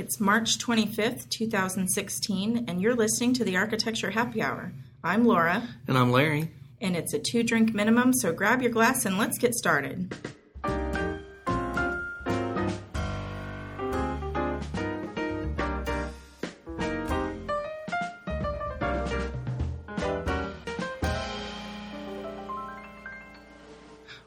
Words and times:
It's 0.00 0.18
March 0.18 0.56
25th, 0.56 1.28
2016, 1.28 2.64
and 2.66 2.80
you're 2.80 2.94
listening 2.94 3.34
to 3.34 3.44
the 3.44 3.58
Architecture 3.58 4.08
Happy 4.08 4.40
Hour. 4.40 4.72
I'm 5.04 5.26
Laura, 5.26 5.68
And 5.86 5.98
I'm 5.98 6.10
Larry. 6.10 6.50
and 6.80 6.96
it's 6.96 7.12
a 7.12 7.18
two 7.18 7.42
drink 7.42 7.74
minimum, 7.74 8.14
so 8.14 8.32
grab 8.32 8.62
your 8.62 8.70
glass 8.70 9.04
and 9.04 9.18
let's 9.18 9.36
get 9.36 9.52
started. 9.54 10.10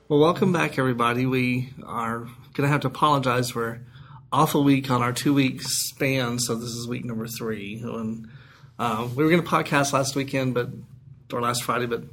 Well, 0.07 0.19
welcome 0.19 0.51
back, 0.51 0.77
everybody. 0.77 1.25
We 1.25 1.73
are 1.83 2.19
going 2.19 2.63
to 2.63 2.67
have 2.67 2.81
to 2.81 2.87
apologize. 2.87 3.55
We're 3.55 3.79
off 4.33 4.55
a 4.55 4.59
week 4.59 4.89
on 4.89 5.03
our 5.03 5.13
two 5.13 5.33
week 5.33 5.61
span, 5.61 6.39
so 6.39 6.55
this 6.55 6.71
is 6.71 6.87
week 6.87 7.05
number 7.05 7.27
three. 7.27 7.79
And 7.83 8.27
uh, 8.79 9.07
we 9.15 9.23
were 9.23 9.29
going 9.29 9.43
to 9.43 9.47
podcast 9.47 9.93
last 9.93 10.15
weekend, 10.15 10.55
but 10.55 10.69
or 11.31 11.39
last 11.39 11.63
Friday, 11.63 11.85
but 11.85 12.03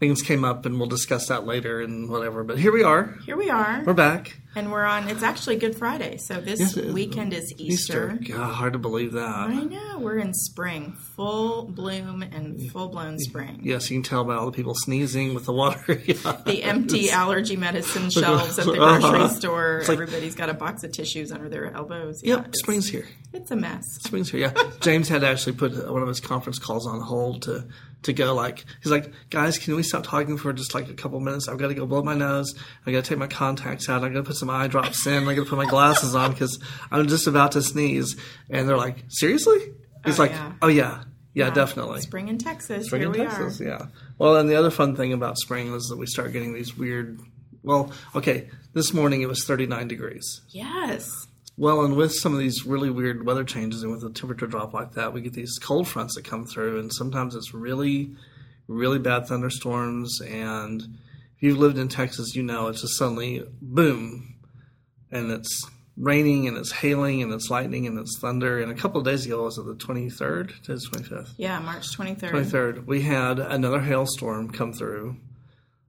things 0.00 0.20
came 0.20 0.44
up, 0.44 0.66
and 0.66 0.78
we'll 0.78 0.88
discuss 0.88 1.28
that 1.28 1.46
later 1.46 1.80
and 1.80 2.10
whatever. 2.10 2.42
But 2.44 2.58
here 2.58 2.72
we 2.72 2.82
are. 2.82 3.16
Here 3.24 3.36
we 3.36 3.48
are, 3.48 3.82
We're 3.86 3.94
back. 3.94 4.36
And 4.58 4.72
we're 4.72 4.84
on, 4.84 5.08
it's 5.08 5.22
actually 5.22 5.56
Good 5.56 5.76
Friday, 5.76 6.18
so 6.18 6.40
this 6.40 6.58
Yes, 6.60 6.76
weekend 6.76 7.32
is 7.32 7.52
Easter. 7.56 8.18
Easter. 8.20 8.32
God, 8.36 8.52
hard 8.52 8.72
to 8.74 8.78
believe 8.78 9.12
that. 9.12 9.24
I 9.24 9.54
know, 9.62 9.98
we're 10.00 10.18
in 10.18 10.34
spring, 10.34 10.92
full 11.16 11.64
bloom 11.66 12.22
and 12.22 12.70
full 12.72 12.88
blown 12.88 13.18
spring. 13.18 13.60
Yes, 13.62 13.90
you 13.90 13.96
can 13.96 14.02
tell 14.02 14.24
by 14.24 14.34
all 14.34 14.46
the 14.46 14.52
people 14.52 14.74
sneezing 14.74 15.32
with 15.34 15.44
the 15.46 15.52
water. 15.52 16.02
yeah. 16.04 16.40
The 16.44 16.62
empty 16.64 17.10
allergy 17.10 17.56
medicine 17.56 18.10
shelves 18.10 18.58
at 18.58 18.66
the 18.66 18.72
grocery 18.74 19.20
Uh-huh. 19.20 19.28
store. 19.28 19.82
Like- 19.86 19.90
Everybody's 19.98 20.34
got 20.34 20.48
a 20.50 20.54
box 20.54 20.82
of 20.84 20.92
tissues 20.92 21.30
under 21.32 21.48
their 21.48 21.72
elbows. 21.74 22.20
Yep, 22.24 22.38
it's- 22.40 22.58
spring's 22.58 22.88
here. 22.88 23.06
It's 23.32 23.50
a 23.50 23.56
mess. 23.56 23.84
Springs 24.00 24.30
here, 24.30 24.40
yeah. 24.40 24.70
James 24.80 25.06
had 25.08 25.20
to 25.20 25.28
actually 25.28 25.52
put 25.52 25.72
one 25.92 26.00
of 26.00 26.08
his 26.08 26.18
conference 26.18 26.58
calls 26.58 26.86
on 26.86 27.00
hold 27.02 27.42
to 27.42 27.68
to 28.04 28.12
go. 28.14 28.32
Like 28.34 28.64
he's 28.82 28.90
like, 28.90 29.12
guys, 29.28 29.58
can 29.58 29.76
we 29.76 29.82
stop 29.82 30.04
talking 30.04 30.38
for 30.38 30.50
just 30.54 30.74
like 30.74 30.88
a 30.88 30.94
couple 30.94 31.20
minutes? 31.20 31.46
I've 31.46 31.58
got 31.58 31.68
to 31.68 31.74
go 31.74 31.84
blow 31.84 32.02
my 32.02 32.14
nose. 32.14 32.54
I 32.86 32.90
got 32.92 33.04
to 33.04 33.08
take 33.10 33.18
my 33.18 33.26
contacts 33.26 33.90
out. 33.90 34.02
I 34.02 34.08
got 34.08 34.14
to 34.14 34.22
put 34.22 34.36
some 34.36 34.47
eye 34.50 34.66
drops 34.68 35.06
in. 35.06 35.28
I 35.28 35.34
got 35.34 35.44
to 35.44 35.48
put 35.50 35.56
my 35.58 35.66
glasses 35.66 36.14
on 36.14 36.32
because 36.32 36.58
I'm 36.90 37.08
just 37.08 37.26
about 37.26 37.52
to 37.52 37.62
sneeze. 37.62 38.16
And 38.50 38.68
they're 38.68 38.76
like, 38.76 39.04
seriously? 39.08 39.58
He's 40.04 40.18
Oh, 40.18 40.22
like, 40.22 40.30
yeah. 40.32 40.52
oh 40.62 40.68
yeah, 40.68 41.02
yeah, 41.34 41.50
definitely. 41.50 42.00
Spring 42.00 42.28
in 42.28 42.38
Texas. 42.38 42.86
Spring 42.86 43.02
Here 43.02 43.12
in 43.12 43.16
Texas, 43.28 43.60
are. 43.60 43.64
yeah. 43.64 43.86
Well, 44.18 44.36
and 44.36 44.48
the 44.48 44.54
other 44.56 44.70
fun 44.70 44.96
thing 44.96 45.12
about 45.12 45.38
spring 45.38 45.72
is 45.74 45.84
that 45.88 45.96
we 45.98 46.06
start 46.06 46.32
getting 46.32 46.54
these 46.54 46.76
weird. 46.76 47.18
Well, 47.62 47.92
okay, 48.14 48.48
this 48.72 48.94
morning 48.94 49.22
it 49.22 49.28
was 49.28 49.44
39 49.44 49.88
degrees. 49.88 50.40
Yes. 50.48 51.10
Well, 51.56 51.84
and 51.84 51.96
with 51.96 52.14
some 52.14 52.32
of 52.32 52.38
these 52.38 52.64
really 52.64 52.88
weird 52.88 53.26
weather 53.26 53.42
changes 53.42 53.82
and 53.82 53.90
with 53.90 54.04
a 54.04 54.10
temperature 54.10 54.46
drop 54.46 54.72
like 54.72 54.92
that, 54.92 55.12
we 55.12 55.20
get 55.20 55.32
these 55.32 55.58
cold 55.60 55.88
fronts 55.88 56.14
that 56.14 56.24
come 56.24 56.46
through, 56.46 56.78
and 56.78 56.92
sometimes 56.92 57.34
it's 57.34 57.52
really, 57.52 58.14
really 58.68 59.00
bad 59.00 59.26
thunderstorms. 59.26 60.20
And 60.20 60.80
if 61.36 61.42
you've 61.42 61.58
lived 61.58 61.76
in 61.76 61.88
Texas, 61.88 62.36
you 62.36 62.44
know 62.44 62.68
it's 62.68 62.82
just 62.82 62.96
suddenly 62.96 63.42
boom, 63.60 64.36
and 65.10 65.30
it's 65.30 65.68
raining 65.96 66.46
and 66.46 66.56
it's 66.56 66.70
hailing 66.72 67.22
and 67.22 67.32
it's 67.32 67.50
lightning 67.50 67.86
and 67.86 67.98
it's 67.98 68.18
thunder. 68.20 68.60
And 68.60 68.70
a 68.70 68.74
couple 68.74 69.00
of 69.00 69.04
days 69.04 69.26
ago, 69.26 69.42
was 69.44 69.58
it 69.58 69.64
the 69.66 69.74
23rd? 69.74 70.62
Today's 70.62 70.88
25th. 70.88 71.30
Yeah, 71.36 71.58
March 71.58 71.96
23rd. 71.96 72.30
23rd, 72.30 72.86
we 72.86 73.02
had 73.02 73.38
another 73.40 73.80
hailstorm 73.80 74.50
come 74.50 74.72
through. 74.72 75.16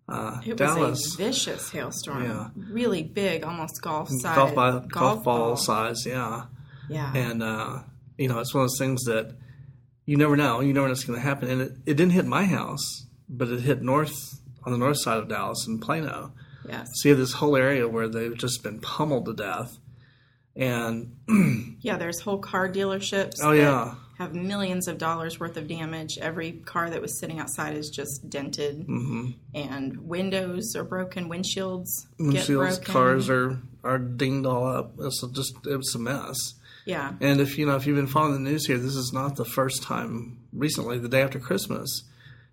Uh, 0.08 0.42
It 0.44 0.58
Dallas. 0.58 1.00
was 1.02 1.14
a 1.14 1.17
vicious 1.17 1.70
hailstorm. 1.70 2.23
Yeah. 2.23 2.48
Really 2.56 3.03
big, 3.03 3.44
almost 3.44 3.80
golf 3.81 4.09
size. 4.09 4.36
golf, 4.36 4.56
ball, 4.56 4.80
golf, 4.80 5.23
ball 5.23 5.56
size, 5.56 6.04
yeah. 6.06 6.45
Yeah. 6.89 7.14
and 7.16 7.44
uh, 7.44 7.83
you 8.17 8.28
know 8.28 8.39
it's 8.39 8.52
one 8.56 8.64
of 8.64 8.72
those 8.72 8.80
things 8.80 9.04
that 9.04 9.36
you 10.08 10.17
never 10.17 10.36
know 10.36 10.59
you 10.61 10.73
never 10.73 10.88
know 10.88 10.92
what's 10.92 11.04
going 11.04 11.20
to 11.20 11.23
happen 11.23 11.48
and 11.48 11.61
it, 11.61 11.72
it 11.86 11.94
didn't 11.94 12.14
hit 12.14 12.26
my 12.26 12.45
house 12.45 13.06
but 13.30 13.48
it 13.50 13.59
hit 13.61 13.83
north 13.83 14.11
on 14.64 14.72
the 14.72 14.78
north 14.80 14.98
side 14.99 15.17
of 15.20 15.30
dallas 15.30 15.67
in 15.67 15.77
plano 15.80 16.32
yes. 16.70 16.90
so 16.94 17.10
you 17.10 17.16
have 17.16 17.20
this 17.20 17.34
whole 17.34 17.56
area 17.56 17.88
where 17.88 18.08
they've 18.08 18.38
just 18.38 18.64
been 18.64 18.80
pummeled 18.80 19.26
to 19.26 19.34
death 19.34 19.78
and 20.56 21.16
Yeah, 21.82 21.98
there's 21.98 22.20
whole 22.20 22.40
car 22.40 22.68
dealerships. 22.68 23.36
Oh, 23.42 23.52
that 23.52 23.58
yeah. 23.58 23.96
Have 24.18 24.36
millions 24.36 24.90
of 24.90 24.98
dollars 24.98 25.40
worth 25.40 25.56
of 25.56 25.70
damage. 25.70 26.18
Every 26.22 26.52
car 26.52 26.90
that 26.90 27.02
was 27.02 27.18
sitting 27.18 27.40
outside 27.40 27.78
is 27.78 27.90
just 27.90 28.30
dented, 28.30 28.86
mm-hmm. 28.86 29.30
and 29.56 29.98
windows 29.98 30.76
are 30.76 30.84
broken. 30.84 31.30
Windshields 31.30 31.88
windshields 32.20 32.84
cars 32.84 33.30
are 33.30 33.62
are 33.84 33.98
dinged 33.98 34.46
all 34.46 34.66
up 34.68 34.94
it's 35.00 35.26
just 35.32 35.56
it's 35.66 35.96
a 35.96 36.00
mess 36.00 36.36
Yeah. 36.86 37.14
and 37.22 37.40
if 37.40 37.58
you 37.58 37.66
know 37.66 37.78
if 37.78 37.88
you've 37.88 37.96
been 37.96 38.08
following 38.08 38.44
the 38.44 38.50
news 38.50 38.66
here 38.66 38.78
this 38.78 38.96
is 38.96 39.14
not 39.14 39.38
the 39.38 39.46
first 39.46 39.84
time 39.84 40.40
recently 40.52 40.98
the 41.00 41.08
day 41.08 41.22
after 41.22 41.40
christmas 41.40 42.04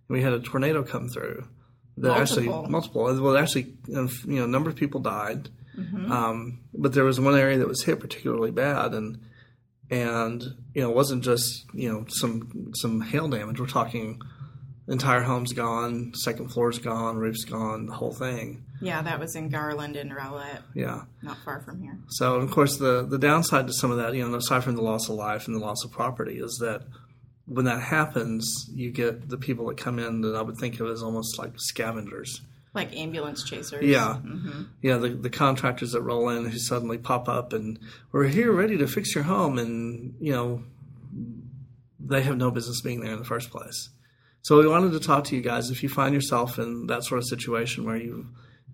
we 0.07 0.23
had 0.23 0.33
a 0.33 0.39
tornado 0.39 0.85
come 0.85 1.09
through 1.09 1.49
that 1.99 2.17
actually 2.19 2.47
Multiple. 2.49 2.71
multiple 3.05 3.23
well 3.23 3.37
actually 3.39 3.75
you 3.89 4.09
know 4.27 4.45
a 4.45 4.49
number 4.49 4.71
of 4.71 4.77
people 4.77 5.01
died 5.01 5.49
Mm-hmm. 5.79 6.11
um, 6.11 6.61
but 6.73 6.95
there 6.95 7.05
was 7.05 7.21
one 7.21 7.37
area 7.37 7.59
that 7.59 7.69
was 7.69 7.83
hit 7.85 8.01
particularly 8.01 8.51
bad 8.51 8.95
and 8.95 9.19
and 9.91 10.43
you 10.75 10.81
know 10.81 10.89
it 10.91 10.97
wasn't 10.97 11.23
just 11.23 11.67
you 11.75 11.93
know 11.93 12.07
some 12.09 12.73
some 12.75 13.03
hail 13.03 13.29
damage 13.29 13.61
we're 13.61 13.67
talking 13.67 14.19
entire 14.89 15.21
homes 15.21 15.53
gone 15.53 16.13
second 16.15 16.49
floors 16.49 16.79
gone 16.79 17.17
roofs 17.19 17.45
gone 17.45 17.85
the 17.87 17.93
whole 17.93 18.13
thing 18.13 18.65
Yeah, 18.81 19.03
that 19.03 19.21
was 19.21 19.37
in 19.37 19.49
Garland 19.51 19.97
and 19.97 20.11
Rowlett, 20.13 20.63
yeah 20.75 21.03
not 21.23 21.37
far 21.45 21.61
from 21.61 21.83
here. 21.83 21.99
so, 22.09 22.37
of 22.37 22.51
course, 22.51 22.79
the 22.79 23.05
the 23.07 23.19
downside 23.19 23.67
to 23.67 23.73
some 23.75 23.91
of 23.91 23.99
that, 23.99 24.15
you 24.15 24.27
know, 24.27 24.35
aside 24.35 24.65
from 24.65 24.77
the 24.77 24.83
loss 24.83 25.09
of 25.11 25.17
life 25.17 25.47
and 25.47 25.55
the 25.55 25.61
loss 25.61 25.85
of 25.85 25.91
property, 25.93 26.39
is 26.39 26.57
that 26.61 26.83
when 27.47 27.65
that 27.67 27.81
happens, 27.81 28.69
you 28.75 28.91
get 28.91 29.29
the 29.29 29.37
people 29.37 29.67
that 29.69 29.77
come 29.77 29.99
in 29.99 30.21
that 30.23 30.35
I 30.35 30.43
would 30.43 30.57
think 30.57 30.81
of 30.81 30.89
as 30.89 31.03
almost 31.03 31.39
like 31.39 31.53
scavengers. 31.57 32.41
Like 32.75 32.95
ambulance 32.95 33.43
chasers. 33.43 33.85
Yeah, 33.85 34.19
mm-hmm. 34.23 34.65
you 34.83 34.91
know, 34.91 34.99
the 34.99 35.09
the 35.09 35.31
contractors 35.31 35.93
that 35.93 36.03
roll 36.03 36.29
in 36.29 36.45
who 36.45 36.59
suddenly 36.59 36.99
pop 36.99 37.27
up 37.27 37.55
and 37.55 37.79
we're 38.13 38.25
here 38.25 38.53
ready 38.53 38.77
to 38.77 38.87
fix 38.87 39.15
your 39.15 39.25
home, 39.25 39.59
and 39.59 40.15
you 40.21 40.33
know, 40.33 40.63
they 41.99 42.21
have 42.21 42.37
no 42.37 42.51
business 42.51 42.83
being 42.83 43.01
there 43.01 43.15
in 43.15 43.19
the 43.19 43.25
first 43.25 43.51
place. 43.51 43.89
So, 44.43 44.59
we 44.59 44.69
wanted 44.69 44.93
to 44.93 45.01
talk 45.01 45.25
to 45.25 45.37
you 45.37 45.41
guys 45.41 45.71
if 45.71 45.83
you 45.83 45.89
find 45.89 46.15
yourself 46.15 46.59
in 46.59 46.87
that 46.89 47.05
sort 47.05 47.19
of 47.19 47.27
situation 47.27 47.85
where 47.85 47.97
you've 47.97 48.27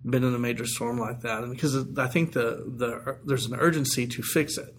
been 0.03 0.25
in 0.25 0.35
a 0.35 0.39
major 0.39 0.65
storm 0.65 0.99
like 0.99 1.21
that, 1.21 1.43
and 1.43 1.53
because 1.53 1.75
I 1.97 2.07
think 2.07 2.33
the 2.33 2.73
the 2.75 3.19
there's 3.23 3.45
an 3.45 3.55
urgency 3.55 4.05
to 4.05 4.21
fix 4.21 4.57
it. 4.57 4.75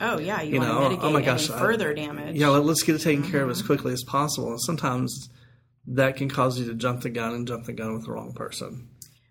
Oh 0.00 0.18
yeah, 0.18 0.42
you, 0.42 0.54
You 0.54 0.60
want 0.60 0.92
know, 0.92 0.96
to 0.96 1.02
oh 1.06 1.10
my 1.10 1.22
gosh, 1.22 1.48
any 1.48 1.58
I- 1.58 1.60
further 1.60 1.94
damage. 1.94 2.36
Yeah, 2.36 2.48
let, 2.48 2.64
let's 2.64 2.82
get 2.82 2.94
it 2.96 3.00
taken 3.02 3.28
care 3.30 3.42
of 3.42 3.50
as 3.50 3.62
quickly 3.62 3.92
as 3.92 4.02
possible. 4.04 4.50
And 4.50 4.60
sometimes 4.60 5.28
that 5.86 6.16
can 6.16 6.28
cause 6.28 6.58
you 6.58 6.66
to 6.66 6.74
jump 6.74 7.02
the 7.02 7.10
gun 7.10 7.34
and 7.34 7.46
jump 7.46 7.64
the 7.64 7.72
gun 7.72 7.94
with 7.94 8.04
the 8.04 8.12
wrong 8.12 8.32
person. 8.32 8.88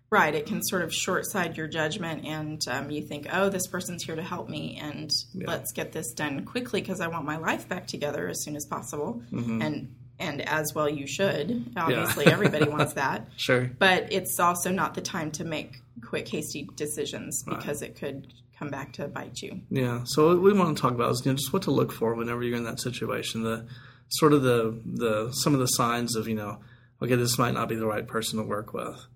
Right. 0.08 0.34
It 0.34 0.46
can 0.46 0.62
sort 0.62 0.82
of 0.82 0.94
short 0.94 1.26
side 1.26 1.56
your 1.56 1.66
judgment, 1.66 2.24
and 2.24 2.60
um, 2.68 2.90
you 2.90 3.02
think, 3.02 3.26
oh, 3.32 3.48
this 3.48 3.66
person's 3.66 4.04
here 4.04 4.14
to 4.14 4.22
help 4.22 4.48
me, 4.48 4.78
and 4.80 5.10
let's 5.34 5.72
get 5.72 5.92
this 5.92 6.12
done 6.12 6.44
quickly 6.44 6.80
because 6.80 7.00
I 7.00 7.08
want 7.08 7.24
my 7.24 7.36
life 7.38 7.68
back 7.68 7.86
together 7.88 8.28
as 8.28 8.42
soon 8.44 8.54
as 8.56 8.64
possible. 8.66 9.22
And 9.32 9.94
and 10.18 10.40
as 10.48 10.72
well, 10.74 10.88
you 10.88 11.06
should. 11.06 11.72
Obviously, 11.76 12.26
everybody 12.26 12.68
wants 12.68 12.92
that. 12.94 13.28
Sure. 13.36 13.70
But 13.78 14.12
it's 14.12 14.38
also 14.40 14.70
not 14.70 14.94
the 14.94 15.02
time 15.02 15.30
to 15.32 15.44
make 15.44 15.76
quick, 16.02 16.28
hasty 16.28 16.68
decisions 16.76 17.42
because 17.42 17.82
it 17.82 17.96
could 17.96 18.32
come 18.58 18.70
back 18.70 18.92
to 18.94 19.08
bite 19.08 19.40
you. 19.42 19.60
Yeah. 19.70 20.02
So 20.04 20.28
what 20.28 20.42
we 20.42 20.52
want 20.52 20.76
to 20.76 20.80
talk 20.80 20.92
about 20.92 21.10
is 21.10 21.22
you 21.24 21.32
know, 21.32 21.36
just 21.36 21.52
what 21.52 21.62
to 21.62 21.70
look 21.70 21.92
for 21.92 22.14
whenever 22.14 22.42
you're 22.42 22.56
in 22.56 22.64
that 22.64 22.80
situation. 22.80 23.42
The 23.42 23.66
sort 24.08 24.32
of 24.32 24.42
the 24.42 24.80
the 24.84 25.32
some 25.32 25.54
of 25.54 25.60
the 25.60 25.66
signs 25.66 26.16
of 26.16 26.28
you 26.28 26.34
know, 26.34 26.58
okay, 27.02 27.14
this 27.14 27.38
might 27.38 27.54
not 27.54 27.68
be 27.68 27.76
the 27.76 27.86
right 27.86 28.06
person 28.06 28.38
to 28.38 28.44
work 28.44 28.72
with. 28.72 29.06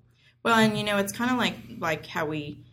Well, 0.42 0.56
and 0.56 0.76
you 0.76 0.84
know, 0.84 0.98
it's 0.98 1.12
kind 1.12 1.30
of 1.30 1.38
like 1.38 1.54
like 1.78 2.06
how 2.06 2.26
we 2.26 2.64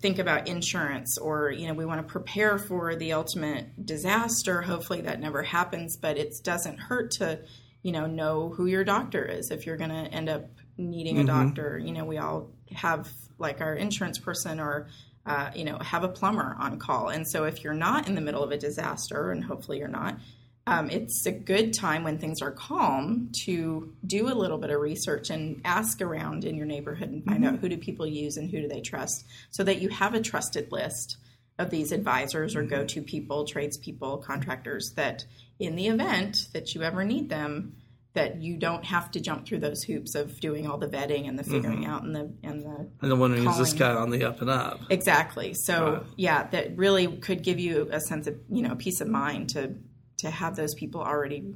think 0.00 0.18
about 0.18 0.48
insurance 0.48 1.18
or 1.18 1.50
you 1.50 1.66
know 1.66 1.74
we 1.74 1.84
want 1.84 2.00
to 2.00 2.10
prepare 2.10 2.58
for 2.58 2.96
the 2.96 3.12
ultimate 3.12 3.84
disaster 3.84 4.62
hopefully 4.62 5.02
that 5.02 5.20
never 5.20 5.42
happens 5.42 5.98
but 5.98 6.16
it 6.16 6.32
doesn't 6.42 6.78
hurt 6.78 7.10
to 7.10 7.38
you 7.82 7.92
know 7.92 8.06
know 8.06 8.48
who 8.48 8.64
your 8.64 8.82
doctor 8.82 9.22
is 9.22 9.50
if 9.50 9.66
you're 9.66 9.76
going 9.76 9.90
to 9.90 10.10
end 10.10 10.30
up 10.30 10.46
needing 10.78 11.18
a 11.18 11.24
mm-hmm. 11.24 11.44
doctor 11.44 11.78
you 11.78 11.92
know 11.92 12.04
we 12.04 12.16
all 12.16 12.50
have 12.72 13.12
like 13.38 13.60
our 13.60 13.74
insurance 13.74 14.18
person 14.18 14.58
or 14.58 14.88
uh, 15.26 15.50
you 15.54 15.64
know 15.64 15.78
have 15.78 16.04
a 16.04 16.08
plumber 16.08 16.56
on 16.58 16.78
call. 16.78 17.08
And 17.08 17.28
so 17.28 17.44
if 17.44 17.64
you're 17.64 17.74
not 17.74 18.08
in 18.08 18.14
the 18.14 18.20
middle 18.20 18.42
of 18.42 18.50
a 18.50 18.58
disaster 18.58 19.30
and 19.30 19.44
hopefully 19.44 19.78
you're 19.78 19.88
not 19.88 20.18
um, 20.66 20.88
it's 20.88 21.26
a 21.26 21.32
good 21.32 21.74
time 21.74 22.04
when 22.04 22.18
things 22.18 22.40
are 22.40 22.50
calm 22.50 23.28
to 23.44 23.92
do 24.06 24.28
a 24.28 24.34
little 24.34 24.56
bit 24.56 24.70
of 24.70 24.80
research 24.80 25.28
and 25.28 25.60
ask 25.64 26.00
around 26.00 26.44
in 26.44 26.56
your 26.56 26.66
neighborhood 26.66 27.10
and 27.10 27.24
find 27.24 27.44
out 27.44 27.58
who 27.58 27.68
do 27.68 27.76
people 27.76 28.06
use 28.06 28.38
and 28.38 28.50
who 28.50 28.62
do 28.62 28.68
they 28.68 28.80
trust 28.80 29.26
so 29.50 29.62
that 29.62 29.82
you 29.82 29.90
have 29.90 30.14
a 30.14 30.22
trusted 30.22 30.72
list 30.72 31.18
of 31.58 31.68
these 31.68 31.92
advisors 31.92 32.56
or 32.56 32.62
go-to 32.62 33.02
people 33.02 33.44
tradespeople 33.44 34.18
contractors 34.18 34.92
that 34.96 35.26
in 35.58 35.76
the 35.76 35.86
event 35.86 36.48
that 36.54 36.74
you 36.74 36.82
ever 36.82 37.04
need 37.04 37.28
them 37.28 37.76
that 38.14 38.40
you 38.40 38.56
don't 38.56 38.84
have 38.84 39.10
to 39.10 39.20
jump 39.20 39.44
through 39.46 39.58
those 39.58 39.82
hoops 39.82 40.14
of 40.14 40.38
doing 40.40 40.66
all 40.68 40.78
the 40.78 40.86
vetting 40.86 41.28
and 41.28 41.36
the 41.38 41.42
figuring 41.42 41.84
out 41.84 42.04
and 42.04 42.14
the 42.14 42.32
and 42.44 42.62
the 42.62 42.88
And 43.02 43.10
then 43.10 43.18
wondering, 43.18 43.46
is 43.48 43.58
this 43.58 43.72
guy 43.72 43.92
on 43.92 44.10
the 44.10 44.24
up 44.24 44.40
and 44.40 44.48
up? 44.50 44.80
exactly. 44.88 45.52
So 45.54 45.92
Right. 45.94 46.02
yeah, 46.16 46.46
that 46.50 46.76
really 46.76 47.08
could 47.18 47.42
give 47.42 47.58
you 47.58 47.88
a 47.90 48.00
sense 48.00 48.26
of 48.26 48.36
you 48.48 48.62
know 48.62 48.76
peace 48.76 49.00
of 49.00 49.08
mind 49.08 49.50
to 49.50 49.74
to 50.18 50.30
have 50.30 50.54
those 50.56 50.74
people 50.74 51.02
already 51.02 51.54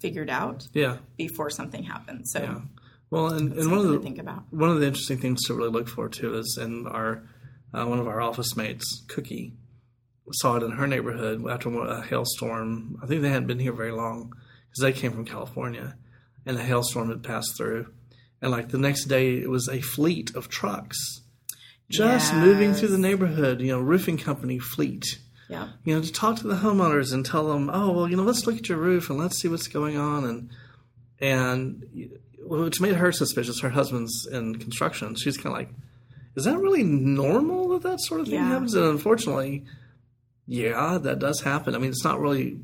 figured 0.00 0.30
out 0.30 0.68
Yeah. 0.72 0.98
before 1.18 1.50
something 1.50 1.82
happens. 1.82 2.30
So 2.32 2.40
Yeah. 2.42 2.60
Well, 3.10 3.32
and, 3.32 3.52
and 3.54 3.68
one 3.70 3.80
of 3.80 3.88
the 3.88 3.98
think 3.98 4.18
about. 4.20 4.44
one 4.50 4.70
of 4.70 4.78
the 4.78 4.86
interesting 4.86 5.18
things 5.18 5.42
to 5.46 5.54
really 5.54 5.70
look 5.70 5.88
for 5.88 6.08
too 6.08 6.36
is 6.36 6.56
in 6.60 6.86
our 6.86 7.24
uh, 7.74 7.84
one 7.84 7.98
of 7.98 8.06
our 8.08 8.20
office 8.20 8.56
mates, 8.56 9.04
Cookie, 9.08 9.54
saw 10.32 10.56
it 10.56 10.62
in 10.62 10.70
her 10.72 10.86
neighborhood 10.86 11.44
after 11.48 11.68
a 11.82 12.02
hailstorm. 12.02 12.96
I 13.02 13.06
think 13.06 13.22
they 13.22 13.28
hadn't 13.28 13.48
been 13.48 13.58
here 13.58 13.72
very 13.72 13.90
long 13.92 14.32
because 14.70 14.82
they 14.82 14.92
came 14.92 15.12
from 15.12 15.24
California, 15.24 15.96
and 16.46 16.56
a 16.56 16.62
hailstorm 16.62 17.08
had 17.10 17.22
passed 17.22 17.56
through, 17.56 17.92
and 18.40 18.50
like 18.50 18.68
the 18.70 18.78
next 18.78 19.04
day 19.04 19.36
it 19.38 19.50
was 19.50 19.68
a 19.68 19.80
fleet 19.80 20.34
of 20.34 20.48
trucks 20.48 21.20
just 21.88 22.32
moving 22.34 22.72
through 22.72 22.88
the 22.88 22.98
neighborhood. 22.98 23.60
You 23.60 23.72
know, 23.72 23.80
roofing 23.80 24.16
company 24.18 24.58
fleet. 24.58 25.04
Yeah. 25.48 25.70
You 25.84 25.96
know, 25.96 26.02
to 26.02 26.12
talk 26.12 26.36
to 26.38 26.46
the 26.46 26.54
homeowners 26.54 27.12
and 27.12 27.26
tell 27.26 27.48
them, 27.48 27.68
oh 27.72 27.90
well, 27.90 28.08
you 28.08 28.16
know, 28.16 28.22
let's 28.22 28.46
look 28.46 28.56
at 28.56 28.68
your 28.68 28.78
roof 28.78 29.10
and 29.10 29.18
let's 29.18 29.38
see 29.40 29.48
what's 29.48 29.66
going 29.66 29.96
on 29.98 30.24
and 30.24 30.50
and 31.18 32.10
which 32.38 32.80
made 32.80 32.94
her 32.94 33.10
suspicious. 33.12 33.60
Her 33.60 33.70
husband's 33.70 34.26
in 34.30 34.54
construction. 34.56 35.14
She's 35.16 35.36
kind 35.36 35.48
of 35.48 35.52
like, 35.54 35.70
is 36.36 36.44
that 36.44 36.56
really 36.58 36.84
normal 36.84 37.68
that 37.70 37.82
that 37.82 38.00
sort 38.00 38.20
of 38.20 38.26
thing 38.28 38.36
Yeah. 38.36 38.48
happens? 38.48 38.74
And 38.74 38.84
unfortunately, 38.86 39.64
yeah, 40.46 40.98
that 41.02 41.18
does 41.18 41.40
happen. 41.40 41.74
I 41.74 41.78
mean, 41.78 41.90
it's 41.90 42.04
not 42.04 42.20
really 42.20 42.60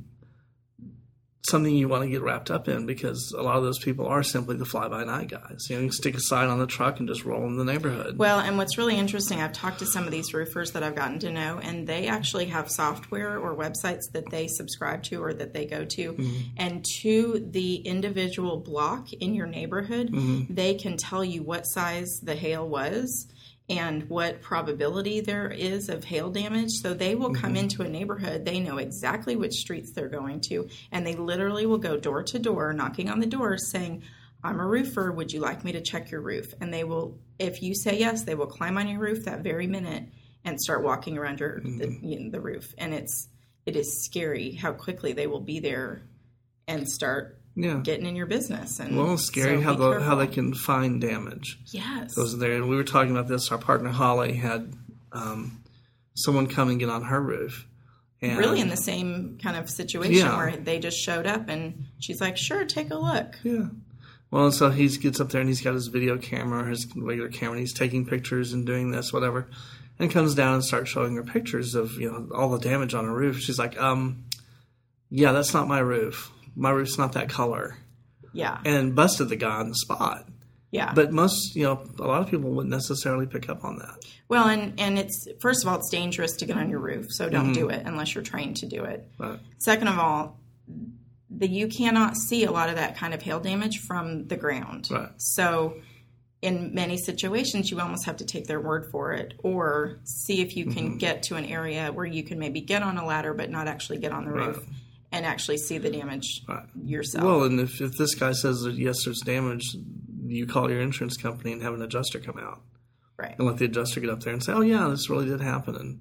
something 1.50 1.74
you 1.74 1.88
want 1.88 2.02
to 2.04 2.08
get 2.08 2.22
wrapped 2.22 2.50
up 2.50 2.68
in 2.68 2.86
because 2.86 3.34
a 3.36 3.42
lot 3.42 3.56
of 3.56 3.62
those 3.62 3.78
people 3.78 4.06
are 4.06 4.22
simply 4.22 4.56
the 4.56 4.64
fly 4.64 4.88
by 4.88 5.04
night 5.04 5.28
guys. 5.28 5.66
You 5.68 5.76
know, 5.76 5.82
you 5.82 5.92
stick 5.92 6.16
a 6.16 6.20
sign 6.20 6.48
on 6.48 6.58
the 6.58 6.66
truck 6.66 6.98
and 6.98 7.08
just 7.08 7.24
roll 7.24 7.46
in 7.46 7.56
the 7.56 7.64
neighborhood. 7.64 8.18
Well, 8.18 8.38
and 8.40 8.56
what's 8.58 8.78
really 8.78 8.96
interesting, 8.96 9.40
I've 9.40 9.52
talked 9.52 9.78
to 9.80 9.86
some 9.86 10.04
of 10.04 10.10
these 10.10 10.32
roofers 10.34 10.72
that 10.72 10.82
I've 10.82 10.94
gotten 10.94 11.18
to 11.20 11.30
know, 11.30 11.58
and 11.62 11.86
they 11.86 12.06
actually 12.08 12.46
have 12.46 12.70
software 12.70 13.38
or 13.38 13.54
websites 13.56 14.10
that 14.12 14.30
they 14.30 14.46
subscribe 14.48 15.02
to 15.04 15.22
or 15.22 15.32
that 15.34 15.52
they 15.52 15.66
go 15.66 15.84
to. 15.84 16.12
Mm-hmm. 16.12 16.40
And 16.56 16.84
to 17.02 17.46
the 17.50 17.76
individual 17.76 18.58
block 18.58 19.12
in 19.12 19.34
your 19.34 19.46
neighborhood, 19.46 20.10
Mm-hmm. 20.16 20.54
they 20.54 20.74
can 20.74 20.96
tell 20.96 21.24
you 21.24 21.42
what 21.42 21.62
size 21.62 22.20
the 22.22 22.34
hail 22.34 22.68
was 22.68 23.26
and 23.68 24.08
what 24.08 24.42
probability 24.42 25.20
there 25.20 25.48
is 25.48 25.88
of 25.88 26.04
hail 26.04 26.30
damage. 26.30 26.70
So 26.70 26.94
they 26.94 27.14
will 27.14 27.34
come 27.34 27.54
Mm-hmm. 27.54 27.56
into 27.56 27.82
a 27.82 27.88
neighborhood, 27.88 28.44
they 28.44 28.60
know 28.60 28.78
exactly 28.78 29.34
which 29.36 29.54
streets 29.54 29.92
they're 29.92 30.08
going 30.08 30.40
to, 30.42 30.68
and 30.92 31.06
they 31.06 31.14
literally 31.14 31.66
will 31.66 31.78
go 31.78 31.96
door 31.96 32.22
to 32.22 32.38
door, 32.38 32.72
knocking 32.72 33.08
on 33.08 33.20
the 33.20 33.26
doors 33.26 33.70
saying, 33.70 34.02
I'm 34.44 34.60
a 34.60 34.66
roofer. 34.66 35.10
Would 35.10 35.32
you 35.32 35.40
like 35.40 35.64
me 35.64 35.72
to 35.72 35.80
check 35.80 36.10
your 36.10 36.20
roof? 36.20 36.54
And 36.60 36.72
they 36.72 36.84
will, 36.84 37.18
if 37.38 37.62
you 37.62 37.74
say 37.74 37.98
yes, 37.98 38.22
they 38.22 38.36
will 38.36 38.46
climb 38.46 38.78
on 38.78 38.86
your 38.86 39.00
roof 39.00 39.24
that 39.24 39.42
very 39.42 39.66
minute 39.66 40.04
and 40.44 40.60
start 40.60 40.84
walking 40.84 41.18
around 41.18 41.40
your, 41.40 41.60
the, 41.60 41.98
you 42.02 42.20
know, 42.20 42.30
the 42.30 42.40
roof. 42.40 42.72
And 42.78 42.94
it's 42.94 43.28
it 43.64 43.74
is 43.74 44.04
scary 44.04 44.52
how 44.52 44.72
quickly 44.72 45.12
they 45.12 45.26
will 45.26 45.40
be 45.40 45.58
there 45.58 46.02
and 46.68 46.88
start 46.88 47.35
yeah. 47.56 47.80
getting 47.82 48.06
in 48.06 48.14
your 48.14 48.26
business. 48.26 48.78
And 48.78 48.96
Well, 48.96 49.14
it's 49.14 49.24
scary 49.24 49.56
so 49.56 49.62
how 49.62 49.74
the, 49.74 50.00
how 50.00 50.14
they 50.14 50.26
can 50.28 50.54
find 50.54 51.00
damage. 51.00 51.58
yes 51.66 52.14
goes 52.14 52.38
there. 52.38 52.52
And 52.52 52.68
we 52.68 52.76
were 52.76 52.84
talking 52.84 53.10
about 53.10 53.26
this. 53.26 53.50
Our 53.50 53.58
partner 53.58 53.90
Holly 53.90 54.34
had 54.34 54.72
um, 55.12 55.64
someone 56.14 56.46
come 56.46 56.68
and 56.68 56.78
get 56.78 56.90
on 56.90 57.02
her 57.04 57.20
roof. 57.20 57.66
And 58.22 58.38
really 58.38 58.60
in 58.60 58.68
the 58.68 58.76
same 58.76 59.38
kind 59.42 59.56
of 59.56 59.68
situation 59.68 60.14
Yeah. 60.26 60.36
where 60.36 60.56
they 60.56 60.78
just 60.78 60.98
showed 60.98 61.26
up 61.26 61.48
and 61.48 61.86
she's 61.98 62.20
like, 62.20 62.36
sure, 62.36 62.64
take 62.64 62.90
a 62.90 62.96
look. 62.96 63.38
yeah. 63.42 63.66
Well, 64.30 64.46
and 64.46 64.54
so 64.54 64.70
he 64.70 64.88
gets 64.88 65.20
up 65.20 65.30
there 65.30 65.40
and 65.40 65.48
he's 65.48 65.60
got 65.60 65.74
his 65.74 65.86
video 65.86 66.18
camera, 66.18 66.68
his 66.68 66.86
regular 66.96 67.28
camera, 67.28 67.52
and 67.52 67.60
he's 67.60 67.72
taking 67.72 68.04
pictures 68.06 68.52
and 68.52 68.66
doing 68.66 68.90
this, 68.90 69.12
whatever, 69.12 69.48
and 70.00 70.10
comes 70.10 70.34
down 70.34 70.54
and 70.54 70.64
starts 70.64 70.90
showing 70.90 71.14
her 71.14 71.22
pictures 71.22 71.74
of 71.76 71.92
you 71.92 72.10
know 72.10 72.28
all 72.34 72.50
the 72.50 72.58
damage 72.58 72.92
on 72.92 73.04
her 73.04 73.14
roof. 73.14 73.38
She's 73.38 73.58
like, 73.58 73.80
um, 73.80 74.24
yeah, 75.10 75.30
that's 75.32 75.54
not 75.54 75.68
my 75.68 75.78
roof. 75.78 76.32
My 76.56 76.70
roof's 76.70 76.96
not 76.98 77.12
that 77.12 77.28
color, 77.28 77.76
Yeah. 78.32 78.58
and 78.64 78.94
busted 78.96 79.28
the 79.28 79.36
guy 79.36 79.56
on 79.60 79.68
the 79.68 79.74
spot. 79.74 80.26
yeah. 80.70 80.92
But 80.94 81.12
most, 81.12 81.54
you 81.54 81.64
know, 81.64 81.82
a 81.98 82.06
lot 82.06 82.22
of 82.22 82.28
people 82.30 82.50
wouldn't 82.50 82.70
necessarily 82.70 83.26
pick 83.26 83.48
up 83.48 83.62
on 83.64 83.78
that. 83.78 83.96
well, 84.28 84.48
and, 84.48 84.78
and 84.80 84.98
it's, 84.98 85.28
first 85.40 85.62
of 85.64 85.68
all, 85.70 85.76
it's 85.78 85.90
dangerous 85.90 86.32
to 86.38 86.46
get 86.46 86.56
on 86.56 86.68
your 86.70 86.80
roof. 86.80 87.06
So 87.10 87.28
don't 87.28 87.44
Mm-hmm. 87.46 87.52
do 87.52 87.68
it 87.68 87.82
unless 87.86 88.14
you're 88.14 88.24
trained 88.24 88.56
to 88.58 88.66
do 88.66 88.82
it. 88.84 89.08
But 89.18 89.40
Second 89.58 89.88
of 89.88 89.98
all, 89.98 90.40
the, 91.30 91.48
you 91.48 91.68
cannot 91.68 92.16
see 92.16 92.44
a 92.44 92.50
lot 92.50 92.68
of 92.68 92.76
that 92.76 92.96
kind 92.96 93.12
of 93.14 93.20
hail 93.22 93.38
damage 93.40 93.78
from 93.86 94.26
the 94.28 94.36
ground. 94.36 94.88
Right. 94.90 95.10
So, 95.18 95.76
in 96.42 96.74
many 96.74 96.96
situations, 96.98 97.70
you 97.70 97.80
almost 97.80 98.04
have 98.06 98.18
to 98.18 98.24
take 98.24 98.46
their 98.46 98.60
word 98.60 98.86
for 98.92 99.12
it, 99.12 99.34
or 99.42 99.98
see 100.04 100.40
if 100.42 100.56
you 100.56 100.66
can 100.66 100.88
Mm-hmm. 100.90 100.98
get 100.98 101.22
to 101.24 101.36
an 101.36 101.44
area 101.46 101.90
where 101.92 102.04
you 102.06 102.22
can 102.22 102.38
maybe 102.38 102.60
get 102.60 102.82
on 102.82 102.98
a 102.98 103.04
ladder, 103.06 103.32
but 103.34 103.50
not 103.50 103.66
actually 103.68 103.98
get 103.98 104.12
on 104.12 104.24
the 104.26 104.30
roof, 104.32 104.58
Right. 104.58 104.66
And 105.12 105.24
actually 105.26 105.58
see 105.58 105.78
the 105.78 105.90
damage 105.90 106.42
Right. 106.48 106.66
yourself. 106.84 107.24
Well, 107.24 107.44
and 107.44 107.60
if, 107.60 107.80
if 107.80 107.92
this 107.96 108.14
guy 108.14 108.32
says 108.32 108.60
that 108.62 108.74
yes, 108.74 109.04
there's 109.04 109.20
damage, 109.20 109.76
you 110.26 110.46
call 110.46 110.70
your 110.70 110.80
insurance 110.80 111.16
company 111.16 111.52
and 111.52 111.62
have 111.62 111.74
an 111.74 111.82
adjuster 111.82 112.18
come 112.20 112.38
out 112.38 112.60
right. 113.16 113.34
and 113.38 113.46
let 113.46 113.58
the 113.58 113.66
adjuster 113.66 114.00
get 114.00 114.10
up 114.10 114.20
there 114.20 114.32
and 114.32 114.42
say, 114.42 114.52
"Oh 114.52 114.60
yeah, 114.62 114.88
this 114.88 115.08
really 115.08 115.26
did 115.26 115.40
happen," 115.40 115.76
and, 115.76 116.00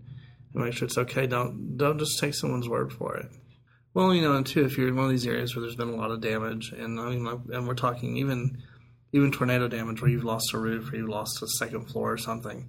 and 0.53 0.63
make 0.63 0.73
sure 0.73 0.87
it's 0.87 0.97
okay. 0.97 1.27
Don't 1.27 1.77
don't 1.77 1.99
just 1.99 2.19
take 2.19 2.33
someone's 2.33 2.67
word 2.69 2.91
for 2.91 3.15
it. 3.17 3.27
Well, 3.93 4.13
you 4.13 4.21
know, 4.21 4.33
and 4.35 4.45
two, 4.45 4.65
if 4.65 4.77
you're 4.77 4.89
in 4.89 4.95
one 4.95 5.05
of 5.05 5.11
these 5.11 5.25
areas 5.27 5.55
where 5.55 5.61
there's 5.61 5.75
been 5.77 5.87
a 5.89 5.95
lot 5.95 6.11
of 6.11 6.19
damage, 6.21 6.73
and 6.73 6.99
I 6.99 7.09
mean, 7.11 7.23
like, 7.23 7.39
and 7.53 7.67
we're 7.67 7.75
talking 7.75 8.17
even 8.17 8.61
even 9.13 9.31
tornado 9.31 9.67
damage 9.67 10.01
where 10.01 10.09
you've 10.11 10.25
lost 10.25 10.53
a 10.53 10.57
roof 10.57 10.91
or 10.91 10.97
you've 10.97 11.07
lost 11.07 11.41
a 11.41 11.47
second 11.47 11.85
floor 11.85 12.11
or 12.11 12.17
something, 12.17 12.67